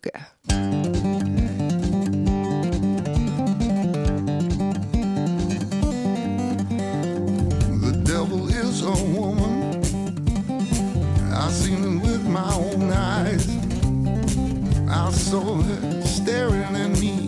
Saw 15.34 15.56
her 15.56 16.02
staring 16.04 16.76
at 16.76 16.92
me 17.02 17.28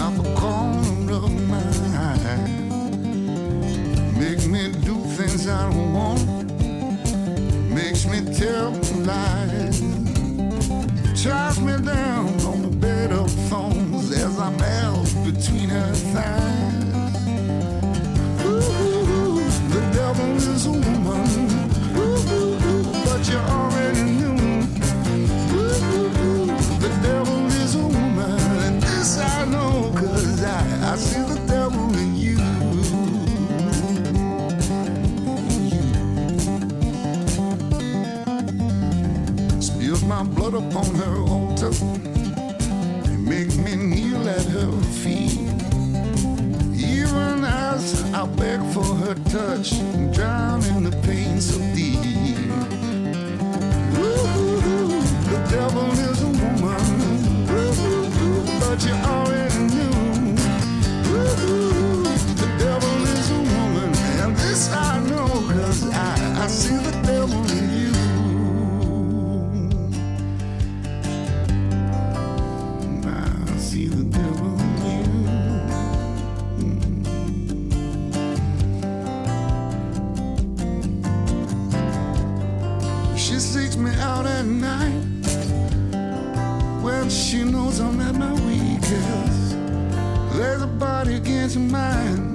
out 0.00 0.14
the 0.16 0.34
corner 0.34 1.12
of 1.12 1.34
my 1.46 1.62
eye. 2.10 2.48
Make 4.18 4.46
me 4.46 4.72
do 4.88 4.94
things 5.16 5.46
I 5.46 5.70
don't 5.70 5.92
want. 5.92 6.24
Makes 7.68 8.06
me 8.06 8.18
tell 8.40 8.70
lies. 9.10 9.78
Ties 11.22 11.60
me 11.60 11.74
down 11.84 12.28
on 12.50 12.62
the 12.62 12.74
bed 12.80 13.12
of 13.12 13.30
thorns 13.50 14.10
as 14.12 14.38
I 14.38 14.50
melt 14.64 15.10
between 15.28 15.68
her 15.68 15.92
thighs. 16.12 17.26
Ooh, 18.46 19.44
the 19.74 19.82
devil 19.92 20.30
is 20.36 20.64
a 20.64 20.72
woman, 20.72 21.28
Ooh, 21.98 23.04
but 23.04 23.28
you 23.28 23.63
Blood 40.44 40.62
upon 40.62 40.94
her 40.96 41.16
altar, 41.20 41.70
They 41.70 43.16
make 43.16 43.56
me 43.56 43.76
kneel 43.76 44.28
at 44.28 44.44
her 44.44 44.72
feet. 45.00 45.40
Even 46.76 47.44
as 47.44 48.04
I 48.12 48.26
beg 48.26 48.60
for 48.74 48.84
her 48.84 49.14
touch, 49.32 49.70
drown 50.12 50.62
in 50.64 50.84
the 50.84 50.94
pain 51.00 51.40
so 51.40 51.56
deep. 51.74 51.96
Ooh, 53.96 55.00
the 55.32 55.40
devil 55.48 55.90
is 55.92 56.22
a 56.22 56.26
woman, 56.26 57.48
Ooh, 57.48 58.60
but 58.60 58.84
you 58.84 58.92
already 58.92 59.53
at 84.44 84.50
night 84.50 85.02
when 86.82 87.08
she 87.08 87.44
knows 87.44 87.80
I'm 87.80 88.00
at 88.00 88.14
my 88.14 88.32
weakest. 88.46 89.56
Lays 90.36 90.62
a 90.62 90.66
body 90.66 91.14
against 91.14 91.56
mine. 91.56 92.34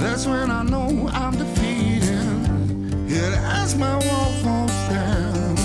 That's 0.00 0.26
when 0.26 0.50
I 0.50 0.62
know 0.62 1.08
I'm 1.12 1.36
defeated. 1.38 2.10
And 3.20 3.34
as 3.60 3.74
my 3.76 3.94
wall 3.94 4.30
falls 4.42 4.78
down, 4.90 5.56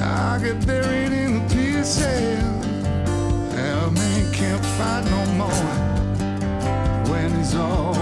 I 0.00 0.38
get 0.42 0.66
buried 0.66 1.12
in 1.12 1.30
the 1.34 1.54
pieces. 1.54 2.42
A 3.54 3.90
man 3.90 4.32
can't 4.32 4.64
fight 4.76 5.04
no 5.14 5.22
more 5.40 5.74
when 7.10 7.30
he's 7.36 7.54
already 7.54 7.95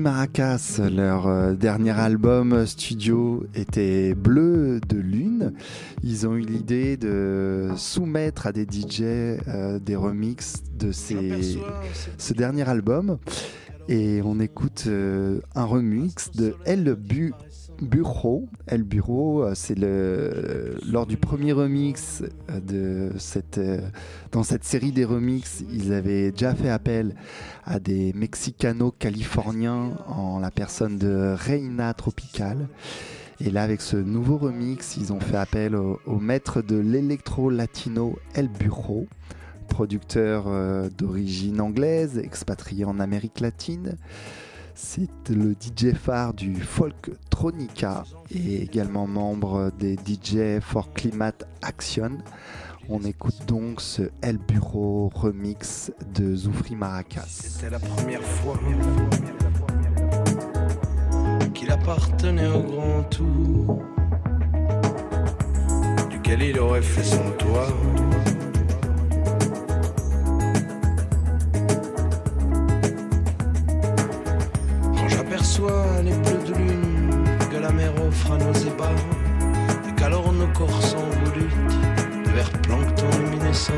Maracas, 0.00 0.80
leur 0.90 1.26
euh, 1.26 1.54
dernier 1.54 1.90
album 1.90 2.66
studio 2.66 3.44
était 3.54 4.14
Bleu 4.14 4.80
de 4.86 4.96
Lune. 4.96 5.52
Ils 6.02 6.26
ont 6.26 6.36
eu 6.36 6.40
l'idée 6.40 6.96
de 6.96 7.70
soumettre 7.76 8.46
à 8.46 8.52
des 8.52 8.64
DJ 8.64 9.02
euh, 9.02 9.78
des 9.78 9.96
remixes 9.96 10.62
de 10.78 10.92
ces, 10.92 11.58
ce 12.16 12.32
dernier 12.32 12.68
album. 12.68 13.18
Et 13.88 14.20
on 14.22 14.38
écoute 14.38 14.84
euh, 14.86 15.40
un 15.54 15.64
remix 15.64 16.30
de 16.32 16.54
El 16.66 16.94
Bu 16.94 17.32
Bureau. 17.80 18.48
El 18.66 18.82
Bureau, 18.82 19.42
euh, 19.42 19.52
c'est 19.54 19.76
le 19.78 20.76
lors 20.90 21.06
du 21.06 21.16
premier 21.16 21.52
remix 21.52 22.22
euh, 22.50 22.60
de 22.60 23.18
cette 23.18 23.58
euh, 23.58 23.80
dans 24.32 24.42
cette 24.42 24.64
série 24.64 24.92
des 24.92 25.04
remixes, 25.04 25.62
ils 25.72 25.92
avaient 25.92 26.32
déjà 26.32 26.54
fait 26.54 26.70
appel 26.70 27.14
à 27.64 27.78
des 27.78 28.12
Mexicano-californiens 28.14 29.92
en 30.06 30.40
la 30.40 30.50
personne 30.50 30.98
de 30.98 31.34
Reina 31.36 31.94
Tropical. 31.94 32.68
Et 33.40 33.50
là, 33.50 33.62
avec 33.62 33.80
ce 33.80 33.96
nouveau 33.96 34.36
remix, 34.36 34.96
ils 34.96 35.12
ont 35.12 35.20
fait 35.20 35.36
appel 35.36 35.76
au, 35.76 36.18
maître 36.18 36.60
de 36.60 36.76
l'électro-latino 36.76 38.18
El 38.34 38.48
Bureau, 38.48 39.06
producteur 39.68 40.46
d'origine 40.90 41.60
anglaise, 41.60 42.18
expatrié 42.18 42.84
en 42.84 42.98
Amérique 42.98 43.38
latine. 43.38 43.96
C'est 44.80 45.30
le 45.30 45.56
DJ 45.60 45.92
phare 45.92 46.32
du 46.34 46.54
Folk 46.54 47.10
Tronica 47.30 48.04
et 48.30 48.62
également 48.62 49.08
membre 49.08 49.72
des 49.76 49.96
DJ 49.96 50.60
for 50.62 50.92
Climate 50.92 51.48
Action. 51.62 52.18
On 52.88 53.00
écoute 53.00 53.44
donc 53.48 53.80
ce 53.80 54.02
El 54.22 54.38
Bureau 54.38 55.10
remix 55.12 55.90
de 56.14 56.32
Zoufri 56.36 56.76
Maracas. 56.76 57.26
C'était 57.26 57.70
la 57.70 57.80
première 57.80 58.22
fois 58.22 58.56
qu'il 61.54 61.72
appartenait 61.72 62.46
au 62.46 62.62
grand 62.62 63.02
tout, 63.10 63.80
duquel 66.08 66.40
il 66.42 66.58
aurait 66.60 66.82
fait 66.82 67.02
son 67.02 67.30
toit. 67.32 67.66
aperçoit 75.28 75.84
les 76.02 76.12
plus 76.12 76.50
de 76.50 76.54
lune 76.56 77.24
que 77.50 77.58
la 77.58 77.70
mer 77.70 77.92
offre 78.06 78.32
à 78.32 78.38
nos 78.38 78.52
ébats, 78.52 79.00
et 79.86 79.92
qu'alors 79.94 80.32
nos 80.32 80.46
corps 80.48 80.82
s'envolutent 80.82 81.74
vers 82.34 82.50
plancton 82.62 83.10
luminescent. 83.22 83.72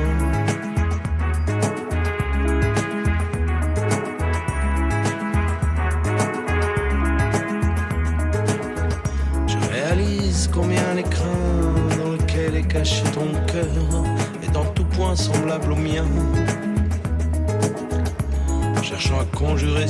Je 9.48 9.56
réalise 9.72 10.48
combien 10.54 10.94
l'écran 10.94 11.24
dans 11.98 12.12
lequel 12.12 12.54
est 12.54 12.68
caché 12.68 13.02
ton 13.12 13.26
cœur 13.52 13.66
est 14.44 14.52
dans 14.52 14.66
tout 14.66 14.84
point 14.84 15.16
semblable 15.16 15.72
au 15.72 15.76
mien, 15.76 16.06
cherchant 18.84 19.18
à 19.18 19.36
conjurer 19.36 19.88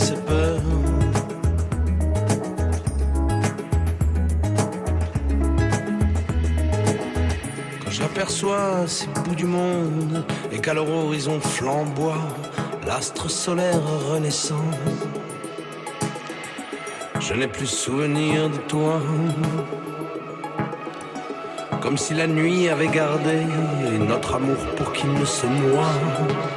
ces 8.87 9.07
bouts 9.07 9.35
du 9.35 9.47
monde 9.47 10.25
et 10.53 10.59
qu'à 10.59 10.75
leur 10.75 10.89
horizon 10.89 11.41
flamboie 11.41 12.29
l'astre 12.87 13.31
solaire 13.31 13.81
renaissant, 14.11 14.65
je 17.21 17.35
n'ai 17.35 17.49
plus 17.49 17.67
souvenir 17.67 18.49
de 18.51 18.57
toi. 18.57 19.01
Comme 21.81 21.97
si 21.97 22.15
la 22.15 22.27
nuit 22.27 22.69
avait 22.69 22.89
gardé 22.89 23.47
notre 23.99 24.35
amour 24.35 24.59
pour 24.77 24.93
qu'il 24.93 25.13
ne 25.13 25.25
se 25.25 25.47
noie. 25.47 26.50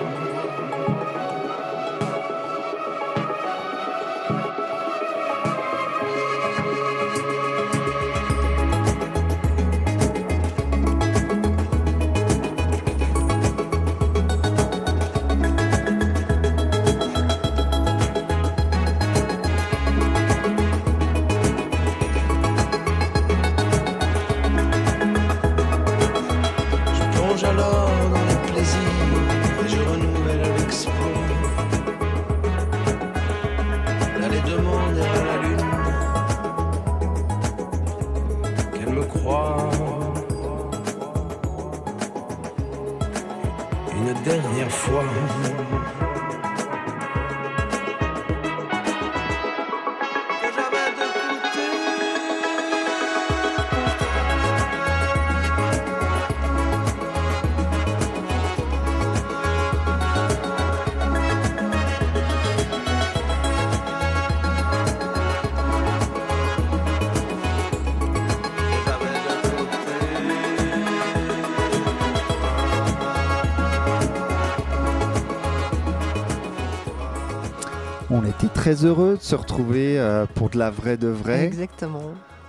Très 78.73 78.85
heureux 78.85 79.17
de 79.17 79.21
se 79.23 79.35
retrouver 79.35 79.99
euh, 79.99 80.25
pour 80.33 80.49
de 80.49 80.57
la 80.57 80.69
vraie 80.71 80.97
de 80.97 81.07
vraie. 81.07 81.45
Exactement. 81.45 82.01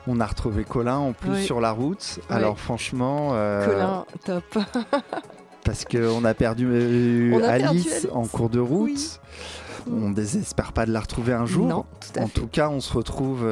On 0.07 0.21
a 0.21 0.27
retrouvé 0.27 0.65
Colin 0.65 0.97
en 0.97 1.13
plus 1.13 1.31
Oui. 1.31 1.45
sur 1.45 1.61
la 1.61 1.71
route. 1.71 2.19
Oui. 2.19 2.25
Alors 2.31 2.59
franchement, 2.59 3.31
euh, 3.33 3.67
Colin, 3.67 4.05
top. 4.25 4.59
parce 5.65 5.85
qu'on 5.85 6.25
a 6.25 6.35
perdu 6.35 6.67
euh, 6.71 7.33
On 7.35 7.39
a 7.39 7.41
perdu 7.59 7.65
Alice, 7.67 7.93
Alice. 7.93 8.09
en 8.13 8.27
cours 8.27 8.49
de 8.49 8.61
route. 8.61 9.21
On 9.91 10.11
désespère 10.11 10.73
pas 10.73 10.87
de 10.87 10.93
la 10.93 11.01
retrouver 11.01 11.35
un 11.35 11.45
jour. 11.47 11.67
Non, 11.67 11.85
tout 12.01 12.19
à 12.19 12.23
en 12.23 12.27
fait. 12.27 12.41
tout 12.41 12.47
cas, 12.47 12.71
on 12.71 12.81
se 12.81 12.93
retrouve 12.95 13.43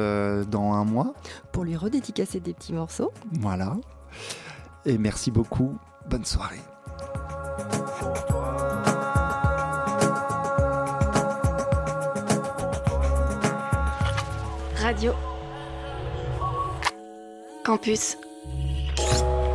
dans 0.49 0.73
un 0.73 0.83
mois. 0.83 1.13
Pour 1.51 1.63
lui 1.63 1.75
redédicacer 1.75 2.39
des 2.39 2.53
petits 2.53 2.73
morceaux. 2.73 3.11
Voilà. 3.33 3.75
Et 4.85 4.97
merci 4.97 5.29
beaucoup. 5.29 5.77
Bonne 6.09 6.25
soirée. 6.25 6.59
Campus. 17.63 18.17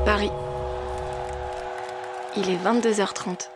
Paris. 0.06 0.30
Il 2.38 2.48
est 2.48 2.56
22h30. 2.56 3.50